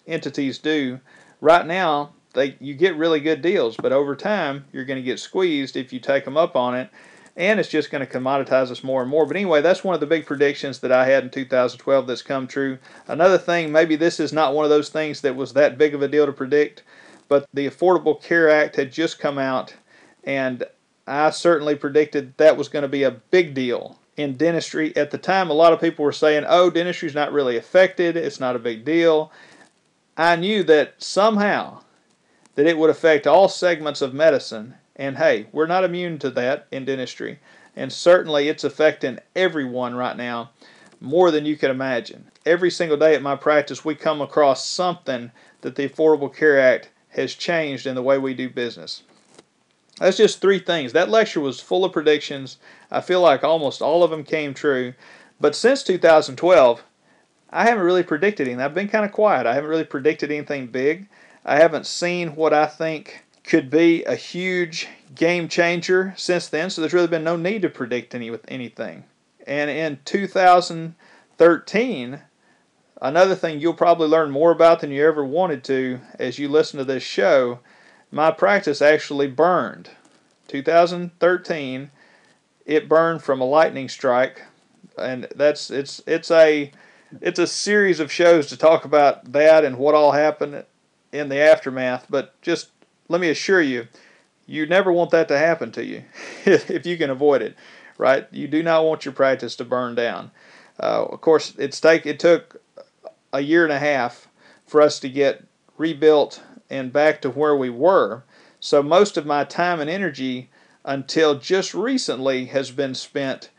entities 0.08 0.60
do. 0.60 1.02
Right 1.41 1.65
now, 1.65 2.13
they 2.34 2.56
you 2.62 2.76
get 2.76 2.96
really 2.96 3.19
good 3.19 3.41
deals, 3.41 3.76
but 3.76 3.91
over 3.91 4.15
time, 4.15 4.63
you're 4.72 4.86
going 4.86 5.00
to 5.00 5.06
get 5.06 5.19
squeezed 5.19 5.76
if 5.76 5.91
you 5.91 6.00
take 6.00 6.24
them 6.24 6.38
up 6.38 6.56
on 6.56 6.74
it 6.74 6.89
and 7.36 7.60
it's 7.60 7.69
just 7.69 7.89
going 7.89 8.06
to 8.06 8.12
commoditize 8.12 8.69
us 8.69 8.84
more 8.84 9.02
and 9.02 9.10
more. 9.10 9.26
But 9.26 9.38
anyway, 9.38 9.62
that's 9.62 9.84
one 9.84 9.96
of 9.96 10.00
the 10.00 10.08
big 10.08 10.26
predictions 10.26 10.80
that 10.80 10.91
I 10.91 11.06
had 11.06 11.24
in 11.24 11.30
2012 11.30 12.08
that's 12.08 12.22
come 12.22 12.48
true. 12.48 12.78
Another 13.08 13.38
thing, 13.38 13.72
maybe 13.72 13.96
this 13.96 14.19
is 14.19 14.32
not 14.32 14.54
one 14.54 14.65
of 14.65 14.69
those 14.69 14.89
things 14.89 15.22
that 15.22 15.36
was 15.36 15.54
that 15.54 15.78
big 15.78 15.96
of 15.96 16.02
a 16.02 16.08
deal 16.08 16.26
to 16.26 16.34
predict, 16.34 16.84
but 17.28 17.48
the 17.54 17.67
Affordable 17.67 18.22
Care 18.22 18.50
Act 18.50 18.76
had 18.76 18.91
just 18.91 19.19
come 19.19 19.39
out, 19.39 19.74
and 20.24 20.63
I 21.08 21.32
certainly 21.32 21.76
predicted 21.76 22.38
that 22.38 22.58
was 22.58 22.69
going 22.69 22.84
to 22.84 22.89
be 22.89 23.04
a 23.04 23.12
big 23.12 23.54
deal 23.54 23.98
in 24.15 24.38
dentistry. 24.38 24.96
At 24.96 25.10
the 25.12 25.17
time, 25.17 25.50
a 25.50 25.54
lot 25.54 25.74
of 25.74 25.82
people 25.82 26.06
were 26.06 26.12
saying, 26.12 26.46
oh, 26.48 26.69
dentistry's 26.69 27.15
not 27.15 27.34
really 27.34 27.58
affected, 27.58 28.15
it's 28.15 28.39
not 28.39 28.56
a 28.56 28.60
big 28.60 28.86
deal. 28.86 29.32
I 30.15 30.36
knew 30.36 30.63
that 30.65 31.02
somehow 31.02 31.82
that 32.54 32.67
it 32.67 32.78
would 32.78 32.91
affect 32.91 33.26
all 33.26 33.50
segments 33.50 34.02
of 34.02 34.13
medicine 34.13 34.76
and 34.96 35.18
hey, 35.18 35.48
we're 35.52 35.68
not 35.68 35.84
immune 35.84 36.20
to 36.20 36.30
that 36.32 36.68
in 36.72 36.86
dentistry. 36.86 37.40
And 37.76 37.92
certainly 37.92 38.48
it's 38.50 38.64
affecting 38.64 39.20
everyone 39.36 39.96
right 39.96 40.16
now. 40.16 40.52
more 41.04 41.32
than 41.32 41.46
you 41.46 41.58
can 41.58 41.70
imagine. 41.70 42.32
Every 42.46 42.72
single 42.72 42.98
day 42.98 43.14
at 43.14 43.22
my 43.22 43.36
practice, 43.36 43.84
we 43.84 43.94
come 43.94 44.22
across 44.22 44.66
something 44.66 45.32
that 45.62 45.76
the 45.76 45.88
Affordable 45.88 46.34
Care 46.34 46.60
Act 46.60 46.90
has 47.10 47.36
changed 47.36 47.86
in 47.86 47.94
the 47.94 48.02
way 48.02 48.18
we 48.18 48.34
do 48.34 48.50
business. 48.50 49.04
That's 50.00 50.18
just 50.18 50.42
three 50.42 50.60
things. 50.60 50.94
That 50.94 51.10
lecture 51.10 51.42
was 51.42 51.60
full 51.60 51.84
of 51.86 51.92
predictions. 51.92 52.58
I 52.90 53.02
feel 53.02 53.22
like 53.22 53.44
almost 53.44 53.82
all 53.82 54.04
of 54.04 54.12
them 54.12 54.24
came 54.24 54.54
true. 54.54 54.94
But 55.40 55.56
since 55.56 55.84
2012, 55.84 56.84
I 57.52 57.66
haven't 57.66 57.84
really 57.84 58.02
predicted 58.02 58.48
anything. 58.48 58.62
I've 58.64 58.74
been 58.74 58.88
kind 58.88 59.06
of 59.06 59.12
quiet. 59.12 59.46
I 59.46 59.54
haven't 59.54 59.70
really 59.70 59.84
predicted 59.84 60.32
anything 60.32 60.68
big. 60.68 61.08
I 61.46 61.58
haven't 61.58 61.86
seen 61.86 62.36
what 62.36 62.54
I 62.54 62.66
think 62.66 63.23
could 63.44 63.70
be 63.70 64.04
a 64.06 64.16
huge 64.16 64.88
game 65.16 65.48
changer 65.48 66.14
since 66.18 66.48
then, 66.48 66.70
so 66.70 66.82
there's 66.82 66.94
really 66.94 67.08
been 67.08 67.24
no 67.24 67.36
need 67.36 67.62
to 67.62 67.70
predict 67.70 68.16
any 68.16 68.30
with 68.30 68.46
anything. 68.48 69.04
And 69.46 69.70
in 69.70 70.00
2013, 70.06 72.22
another 73.02 73.36
thing 73.36 73.60
you'll 73.60 73.74
probably 73.74 74.08
learn 74.08 74.32
more 74.32 74.52
about 74.52 74.80
than 74.80 74.92
you 74.92 75.06
ever 75.06 75.26
wanted 75.26 75.64
to 75.66 76.00
as 76.18 76.40
you 76.40 76.48
listen 76.48 76.80
to 76.80 76.86
this 76.86 77.04
show, 77.04 77.60
my 78.12 78.32
practice 78.32 78.82
actually 78.82 79.28
burned. 79.28 79.90
2013, 80.48 81.92
it 82.66 82.88
burned 82.88 83.24
from 83.24 83.42
a 83.42 83.46
lightning 83.46 83.90
strike, 83.90 84.44
and 84.98 85.28
that's 85.36 85.70
it's 85.70 86.02
it's 86.06 86.32
a 86.32 86.72
it's 87.22 87.40
a 87.40 87.48
series 87.48 88.00
of 88.00 88.12
shows 88.12 88.48
to 88.48 88.58
talk 88.58 88.86
about 88.86 89.32
that 89.32 89.66
and 89.66 89.78
what 89.78 89.96
all 89.96 90.12
happened 90.12 90.64
in 91.12 91.30
the 91.30 91.40
aftermath. 91.40 92.06
But 92.10 92.40
just 92.42 92.73
let 93.08 93.22
me 93.22 93.30
assure 93.30 93.62
you, 93.62 93.88
you 94.46 94.66
never 94.66 94.92
want 94.92 95.12
that 95.12 95.28
to 95.30 95.38
happen 95.38 95.72
to 95.74 95.86
you 95.86 96.04
if 96.46 96.86
you 96.86 96.98
can 96.98 97.10
avoid 97.10 97.42
it, 97.42 97.56
right? 97.98 98.28
You 98.32 98.48
do 98.48 98.63
not 98.63 98.86
want 98.86 99.06
your 99.06 99.13
practice 99.13 99.56
to 99.58 99.66
burn 99.66 99.96
down. 99.96 100.32
Uh, 100.80 101.06
of 101.06 101.22
course, 101.22 101.54
it's 101.58 101.80
take 101.80 102.06
it 102.06 102.20
took 102.20 102.62
a 103.32 103.42
year 103.42 103.63
and 103.63 103.74
a 103.74 103.80
half 103.80 104.28
for 104.66 104.82
us 104.82 105.00
to 105.00 105.10
get 105.10 105.46
rebuilt 105.78 106.42
and 106.70 106.92
back 106.92 107.22
to 107.22 107.30
where 107.30 107.56
we 107.56 107.70
were. 107.70 108.24
So 108.60 108.82
most 108.82 109.18
of 109.18 109.26
my 109.26 109.44
time 109.44 109.80
and 109.80 109.89
energy 109.89 110.50
until 110.86 111.36
just 111.36 111.74
recently 111.74 112.46
has 112.46 112.72
been 112.72 112.96
spent 112.96 113.50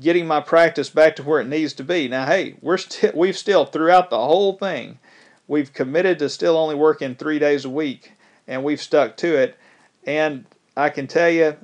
getting 0.00 0.26
my 0.26 0.40
practice 0.40 0.88
back 0.90 1.16
to 1.16 1.22
where 1.22 1.40
it 1.40 1.48
needs 1.48 1.72
to 1.74 1.84
be. 1.84 2.08
Now, 2.08 2.26
hey, 2.26 2.56
we're 2.60 2.78
still 2.78 3.12
we've 3.14 3.36
still 3.36 3.64
throughout 3.66 4.10
the 4.10 4.18
whole 4.18 4.54
thing, 4.54 4.98
we've 5.46 5.72
committed 5.72 6.18
to 6.18 6.28
still 6.28 6.56
only 6.56 6.74
working 6.74 7.14
three 7.14 7.38
days 7.38 7.64
a 7.64 7.70
week, 7.70 8.12
and 8.46 8.64
we've 8.64 8.80
stuck 8.80 9.16
to 9.18 9.36
it. 9.36 9.56
And 10.04 10.44
I 10.76 10.88
can 10.88 11.06
tell 11.06 11.30
you, 11.30 11.56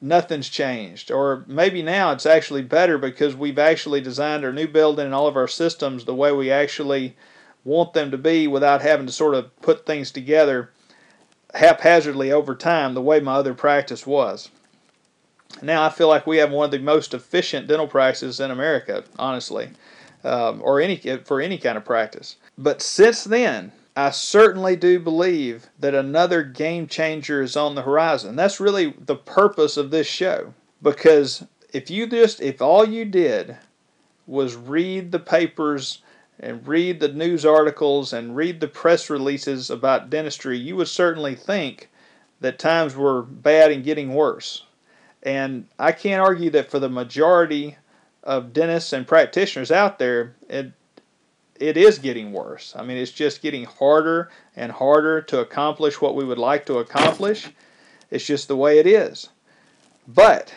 nothing's 0.00 0.48
changed. 0.48 1.10
Or 1.10 1.44
maybe 1.46 1.82
now 1.82 2.12
it's 2.12 2.26
actually 2.26 2.62
better 2.62 2.98
because 2.98 3.34
we've 3.34 3.58
actually 3.58 4.00
designed 4.00 4.44
our 4.44 4.52
new 4.52 4.68
building 4.68 5.06
and 5.06 5.14
all 5.14 5.26
of 5.26 5.36
our 5.36 5.48
systems 5.48 6.04
the 6.04 6.14
way 6.14 6.32
we 6.32 6.50
actually 6.50 7.16
want 7.64 7.92
them 7.92 8.10
to 8.10 8.18
be 8.18 8.46
without 8.46 8.82
having 8.82 9.06
to 9.06 9.12
sort 9.12 9.34
of 9.34 9.54
put 9.60 9.86
things 9.86 10.10
together 10.10 10.70
haphazardly 11.54 12.30
over 12.30 12.54
time 12.54 12.94
the 12.94 13.02
way 13.02 13.20
my 13.20 13.34
other 13.34 13.54
practice 13.54 14.06
was. 14.06 14.50
Now 15.62 15.84
I 15.84 15.90
feel 15.90 16.08
like 16.08 16.26
we 16.26 16.36
have 16.38 16.50
one 16.50 16.66
of 16.66 16.70
the 16.70 16.78
most 16.78 17.14
efficient 17.14 17.66
dental 17.66 17.88
practices 17.88 18.40
in 18.40 18.50
America, 18.50 19.04
honestly, 19.18 19.70
um, 20.22 20.60
or 20.62 20.80
any 20.80 20.96
for 21.24 21.40
any 21.40 21.56
kind 21.56 21.78
of 21.78 21.84
practice. 21.84 22.36
But 22.58 22.82
since 22.82 23.24
then, 23.24 23.72
I 23.96 24.10
certainly 24.10 24.76
do 24.76 25.00
believe 25.00 25.68
that 25.80 25.94
another 25.94 26.42
game 26.42 26.86
changer 26.86 27.40
is 27.40 27.56
on 27.56 27.74
the 27.74 27.82
horizon. 27.82 28.36
That's 28.36 28.60
really 28.60 28.94
the 28.98 29.16
purpose 29.16 29.78
of 29.78 29.90
this 29.90 30.06
show. 30.06 30.52
Because 30.82 31.46
if 31.72 31.90
you 31.90 32.06
just, 32.06 32.42
if 32.42 32.60
all 32.60 32.86
you 32.86 33.06
did 33.06 33.56
was 34.26 34.54
read 34.54 35.12
the 35.12 35.18
papers 35.18 36.02
and 36.38 36.68
read 36.68 37.00
the 37.00 37.08
news 37.08 37.46
articles 37.46 38.12
and 38.12 38.36
read 38.36 38.60
the 38.60 38.68
press 38.68 39.08
releases 39.08 39.70
about 39.70 40.10
dentistry, 40.10 40.58
you 40.58 40.76
would 40.76 40.88
certainly 40.88 41.34
think 41.34 41.88
that 42.40 42.58
times 42.58 42.94
were 42.94 43.22
bad 43.22 43.72
and 43.72 43.82
getting 43.82 44.12
worse. 44.12 44.64
And 45.22 45.66
I 45.78 45.92
can't 45.92 46.20
argue 46.20 46.50
that 46.50 46.70
for 46.70 46.78
the 46.78 46.90
majority 46.90 47.78
of 48.22 48.52
dentists 48.52 48.92
and 48.92 49.06
practitioners 49.06 49.70
out 49.70 49.98
there, 49.98 50.34
it, 50.50 50.72
it 51.60 51.76
is 51.76 51.98
getting 51.98 52.32
worse. 52.32 52.74
I 52.76 52.82
mean, 52.82 52.96
it's 52.96 53.12
just 53.12 53.42
getting 53.42 53.64
harder 53.64 54.30
and 54.54 54.72
harder 54.72 55.22
to 55.22 55.40
accomplish 55.40 56.00
what 56.00 56.14
we 56.14 56.24
would 56.24 56.38
like 56.38 56.66
to 56.66 56.78
accomplish. 56.78 57.48
It's 58.10 58.26
just 58.26 58.48
the 58.48 58.56
way 58.56 58.78
it 58.78 58.86
is. 58.86 59.28
But 60.06 60.54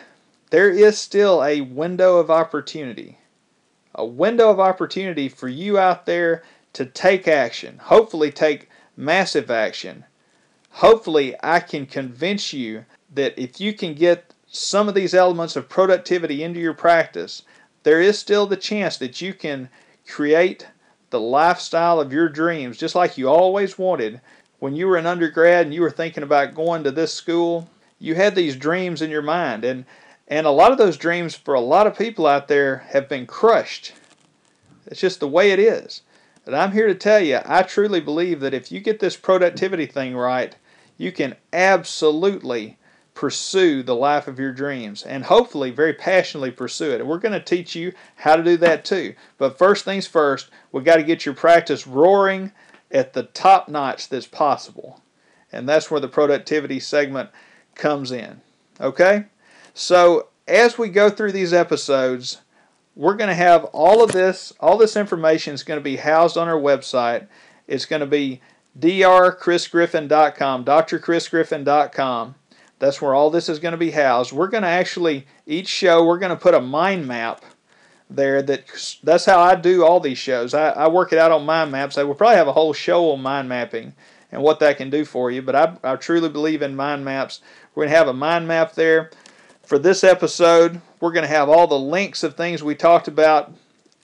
there 0.50 0.70
is 0.70 0.98
still 0.98 1.42
a 1.42 1.60
window 1.60 2.18
of 2.18 2.30
opportunity. 2.30 3.18
A 3.94 4.04
window 4.04 4.50
of 4.50 4.60
opportunity 4.60 5.28
for 5.28 5.48
you 5.48 5.78
out 5.78 6.06
there 6.06 6.42
to 6.74 6.86
take 6.86 7.26
action. 7.26 7.78
Hopefully, 7.78 8.30
take 8.30 8.68
massive 8.96 9.50
action. 9.50 10.04
Hopefully, 10.70 11.34
I 11.42 11.60
can 11.60 11.86
convince 11.86 12.52
you 12.52 12.84
that 13.12 13.36
if 13.36 13.60
you 13.60 13.72
can 13.72 13.94
get 13.94 14.32
some 14.46 14.88
of 14.88 14.94
these 14.94 15.14
elements 15.14 15.56
of 15.56 15.68
productivity 15.68 16.42
into 16.42 16.60
your 16.60 16.74
practice, 16.74 17.42
there 17.82 18.00
is 18.00 18.18
still 18.18 18.46
the 18.46 18.56
chance 18.56 18.96
that 18.98 19.20
you 19.20 19.34
can 19.34 19.68
create 20.06 20.66
the 21.10 21.20
lifestyle 21.20 22.00
of 22.00 22.12
your 22.12 22.28
dreams, 22.28 22.78
just 22.78 22.94
like 22.94 23.18
you 23.18 23.28
always 23.28 23.78
wanted. 23.78 24.20
When 24.58 24.74
you 24.74 24.86
were 24.86 24.96
an 24.96 25.06
undergrad 25.06 25.66
and 25.66 25.74
you 25.74 25.80
were 25.80 25.90
thinking 25.90 26.22
about 26.22 26.54
going 26.54 26.84
to 26.84 26.90
this 26.90 27.12
school, 27.12 27.68
you 27.98 28.14
had 28.14 28.34
these 28.34 28.56
dreams 28.56 29.02
in 29.02 29.10
your 29.10 29.22
mind. 29.22 29.64
And, 29.64 29.84
and 30.28 30.46
a 30.46 30.50
lot 30.50 30.72
of 30.72 30.78
those 30.78 30.96
dreams 30.96 31.34
for 31.34 31.54
a 31.54 31.60
lot 31.60 31.86
of 31.86 31.98
people 31.98 32.26
out 32.26 32.48
there 32.48 32.78
have 32.90 33.08
been 33.08 33.26
crushed. 33.26 33.92
It's 34.86 35.00
just 35.00 35.20
the 35.20 35.28
way 35.28 35.50
it 35.50 35.58
is. 35.58 36.02
But 36.44 36.54
I'm 36.54 36.72
here 36.72 36.86
to 36.86 36.94
tell 36.94 37.20
you, 37.20 37.40
I 37.44 37.62
truly 37.62 38.00
believe 38.00 38.40
that 38.40 38.54
if 38.54 38.72
you 38.72 38.80
get 38.80 39.00
this 39.00 39.16
productivity 39.16 39.86
thing 39.86 40.16
right, 40.16 40.56
you 40.96 41.12
can 41.12 41.36
absolutely 41.52 42.76
pursue 43.14 43.82
the 43.82 43.94
life 43.94 44.28
of 44.28 44.38
your 44.38 44.52
dreams 44.52 45.02
and 45.02 45.24
hopefully 45.24 45.70
very 45.70 45.92
passionately 45.92 46.50
pursue 46.50 46.92
it. 46.92 47.00
And 47.00 47.08
we're 47.08 47.18
going 47.18 47.32
to 47.32 47.40
teach 47.40 47.74
you 47.74 47.92
how 48.16 48.36
to 48.36 48.42
do 48.42 48.56
that 48.58 48.84
too. 48.84 49.14
But 49.38 49.58
first 49.58 49.84
things 49.84 50.06
first, 50.06 50.50
we've 50.72 50.84
got 50.84 50.96
to 50.96 51.02
get 51.02 51.26
your 51.26 51.34
practice 51.34 51.86
roaring 51.86 52.52
at 52.90 53.12
the 53.12 53.24
top 53.24 53.68
notch 53.68 54.08
that's 54.08 54.26
possible. 54.26 55.02
And 55.52 55.68
that's 55.68 55.90
where 55.90 56.00
the 56.00 56.08
productivity 56.08 56.80
segment 56.80 57.30
comes 57.74 58.12
in. 58.12 58.40
Okay? 58.80 59.24
So, 59.74 60.28
as 60.46 60.78
we 60.78 60.88
go 60.88 61.10
through 61.10 61.32
these 61.32 61.52
episodes, 61.52 62.40
we're 62.96 63.14
going 63.14 63.28
to 63.28 63.34
have 63.34 63.64
all 63.66 64.02
of 64.02 64.12
this, 64.12 64.52
all 64.60 64.76
this 64.76 64.96
information 64.96 65.54
is 65.54 65.62
going 65.62 65.78
to 65.78 65.84
be 65.84 65.96
housed 65.96 66.36
on 66.36 66.48
our 66.48 66.58
website. 66.58 67.28
It's 67.68 67.86
going 67.86 68.00
to 68.00 68.06
be 68.06 68.40
drchrisgriffin.com, 68.78 70.64
drchrisgriffin.com. 70.64 72.34
That's 72.80 73.00
where 73.00 73.14
all 73.14 73.30
this 73.30 73.48
is 73.48 73.58
going 73.58 73.72
to 73.72 73.78
be 73.78 73.90
housed. 73.90 74.32
We're 74.32 74.48
going 74.48 74.62
to 74.62 74.68
actually, 74.68 75.26
each 75.46 75.68
show, 75.68 76.04
we're 76.04 76.18
going 76.18 76.30
to 76.30 76.42
put 76.42 76.54
a 76.54 76.60
mind 76.60 77.06
map 77.06 77.44
there. 78.08 78.42
That 78.42 78.64
That's 79.04 79.26
how 79.26 79.38
I 79.38 79.54
do 79.54 79.84
all 79.84 80.00
these 80.00 80.18
shows. 80.18 80.54
I, 80.54 80.70
I 80.70 80.88
work 80.88 81.12
it 81.12 81.18
out 81.18 81.30
on 81.30 81.44
mind 81.44 81.70
maps. 81.70 81.98
I 81.98 82.02
will 82.04 82.14
probably 82.14 82.38
have 82.38 82.48
a 82.48 82.52
whole 82.52 82.72
show 82.72 83.12
on 83.12 83.20
mind 83.20 83.50
mapping 83.50 83.92
and 84.32 84.42
what 84.42 84.60
that 84.60 84.78
can 84.78 84.88
do 84.88 85.04
for 85.04 85.30
you. 85.30 85.42
But 85.42 85.54
I, 85.54 85.76
I 85.84 85.96
truly 85.96 86.30
believe 86.30 86.62
in 86.62 86.74
mind 86.74 87.04
maps. 87.04 87.42
We're 87.74 87.84
going 87.84 87.92
to 87.92 87.98
have 87.98 88.08
a 88.08 88.14
mind 88.14 88.48
map 88.48 88.72
there. 88.72 89.10
For 89.62 89.78
this 89.78 90.02
episode, 90.02 90.80
we're 91.00 91.12
going 91.12 91.22
to 91.22 91.28
have 91.28 91.50
all 91.50 91.66
the 91.66 91.78
links 91.78 92.22
of 92.22 92.34
things 92.34 92.62
we 92.62 92.74
talked 92.74 93.08
about 93.08 93.52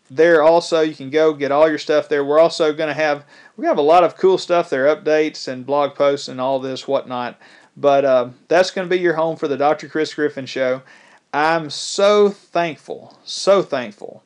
there 0.09 0.41
also 0.41 0.83
you 0.83 0.95
can 0.95 1.11
go 1.11 1.33
get 1.33 1.51
all 1.51 1.69
your 1.69 1.79
stuff 1.79 2.09
there 2.09 2.25
we're 2.25 2.39
also 2.39 2.73
going 2.73 2.87
to 2.87 2.95
have 2.95 3.25
we 3.57 3.67
have 3.67 3.77
a 3.79 3.83
lot 3.83 4.05
of 4.05 4.17
cool 4.17 4.39
stuff 4.39 4.71
there 4.71 4.85
updates 4.85 5.49
and 5.49 5.67
blog 5.67 5.97
posts 5.97 6.29
and 6.29 6.41
all 6.41 6.61
this 6.61 6.87
whatnot 6.87 7.37
but 7.77 8.05
uh, 8.05 8.31
that's 8.49 8.71
going 8.71 8.89
to 8.89 8.95
be 8.95 9.01
your 9.01 9.15
home 9.15 9.37
for 9.37 9.49
the 9.49 9.57
Dr. 9.57 9.89
Chris 9.89 10.15
Griffin 10.15 10.47
Show. 10.47 10.83
I'm 11.33 11.69
so 11.69 12.31
thankful, 12.31 13.19
so 13.25 13.63
thankful 13.63 14.23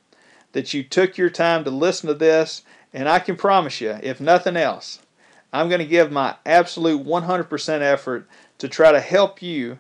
that 0.53 0.73
you 0.73 0.83
took 0.83 1.17
your 1.19 1.31
time 1.31 1.65
to 1.65 1.71
listen 1.71 2.09
to 2.09 2.15
this. 2.15 2.63
And 2.93 3.09
I 3.09 3.19
can 3.19 3.37
promise 3.37 3.81
you, 3.81 3.99
if 4.03 4.21
nothing 4.21 4.57
else, 4.57 5.01
I'm 5.53 5.69
going 5.69 5.81
to 5.81 5.87
give 5.87 6.13
my 6.13 6.37
absolute 6.47 7.05
100% 7.05 7.81
effort 7.81 8.29
to 8.59 8.69
try 8.69 8.93
to 8.93 9.01
help 9.01 9.43
you 9.43 9.79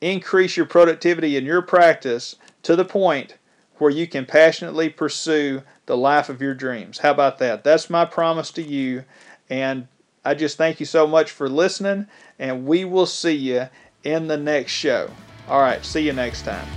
increase 0.00 0.56
your 0.56 0.66
productivity 0.66 1.36
in 1.36 1.44
your 1.44 1.62
practice 1.62 2.36
to 2.62 2.76
the 2.76 2.84
point 2.84 3.36
where 3.78 3.90
you 3.90 4.06
can 4.06 4.26
passionately 4.26 4.88
pursue 4.88 5.62
the 5.86 5.96
life 5.96 6.28
of 6.28 6.42
your 6.42 6.54
dreams. 6.54 6.98
How 6.98 7.12
about 7.12 7.38
that? 7.38 7.64
That's 7.64 7.88
my 7.88 8.04
promise 8.04 8.50
to 8.52 8.62
you. 8.62 9.04
And 9.48 9.88
I 10.28 10.34
just 10.34 10.58
thank 10.58 10.78
you 10.78 10.84
so 10.84 11.06
much 11.06 11.30
for 11.30 11.48
listening, 11.48 12.06
and 12.38 12.66
we 12.66 12.84
will 12.84 13.06
see 13.06 13.32
you 13.32 13.70
in 14.04 14.26
the 14.26 14.36
next 14.36 14.72
show. 14.72 15.10
All 15.48 15.62
right, 15.62 15.82
see 15.82 16.02
you 16.02 16.12
next 16.12 16.42
time. 16.42 16.68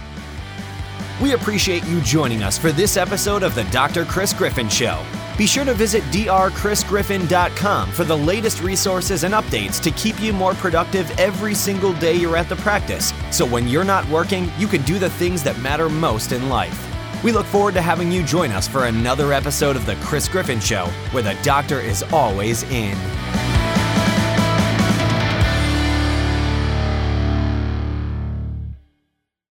We 1.22 1.34
appreciate 1.34 1.86
you 1.86 2.00
joining 2.00 2.44
us 2.44 2.58
for 2.58 2.72
this 2.72 2.96
episode 2.96 3.44
of 3.44 3.54
the 3.54 3.66
Dr. 3.66 4.06
Chris 4.06 4.32
Griffin 4.32 4.70
Show. 4.70 5.04
Be 5.38 5.46
sure 5.46 5.66
to 5.66 5.74
visit 5.74 6.02
drchrisgriffin.com 6.04 7.92
for 7.92 8.06
the 8.06 8.18
latest 8.18 8.62
resources 8.62 9.26
and 9.26 9.34
updates 9.34 9.84
to 9.84 9.92
keep 9.92 10.18
you 10.22 10.32
more 10.32 10.54
productive 10.54 11.12
every 11.20 11.54
single 11.54 11.92
day 11.96 12.16
you're 12.16 12.38
at 12.38 12.48
the 12.48 12.56
practice. 12.56 13.12
So 13.32 13.46
when 13.46 13.68
you're 13.68 13.84
not 13.84 14.08
working, 14.08 14.50
you 14.58 14.68
can 14.68 14.82
do 14.84 14.98
the 14.98 15.10
things 15.10 15.44
that 15.44 15.60
matter 15.60 15.90
most 15.90 16.32
in 16.32 16.48
life. 16.48 16.88
We 17.22 17.34
look 17.34 17.46
forward 17.48 17.74
to 17.74 17.82
having 17.82 18.14
you 18.14 18.24
join 18.24 18.52
us 18.52 18.66
for 18.66 18.86
another 18.86 19.34
episode 19.34 19.76
of 19.76 19.86
The 19.86 19.96
Chris 19.98 20.30
Griffin 20.30 20.62
Show, 20.62 20.86
where 21.12 21.22
the 21.22 21.38
doctor 21.44 21.82
is 21.82 22.02
always 22.14 22.64
in. 22.72 22.98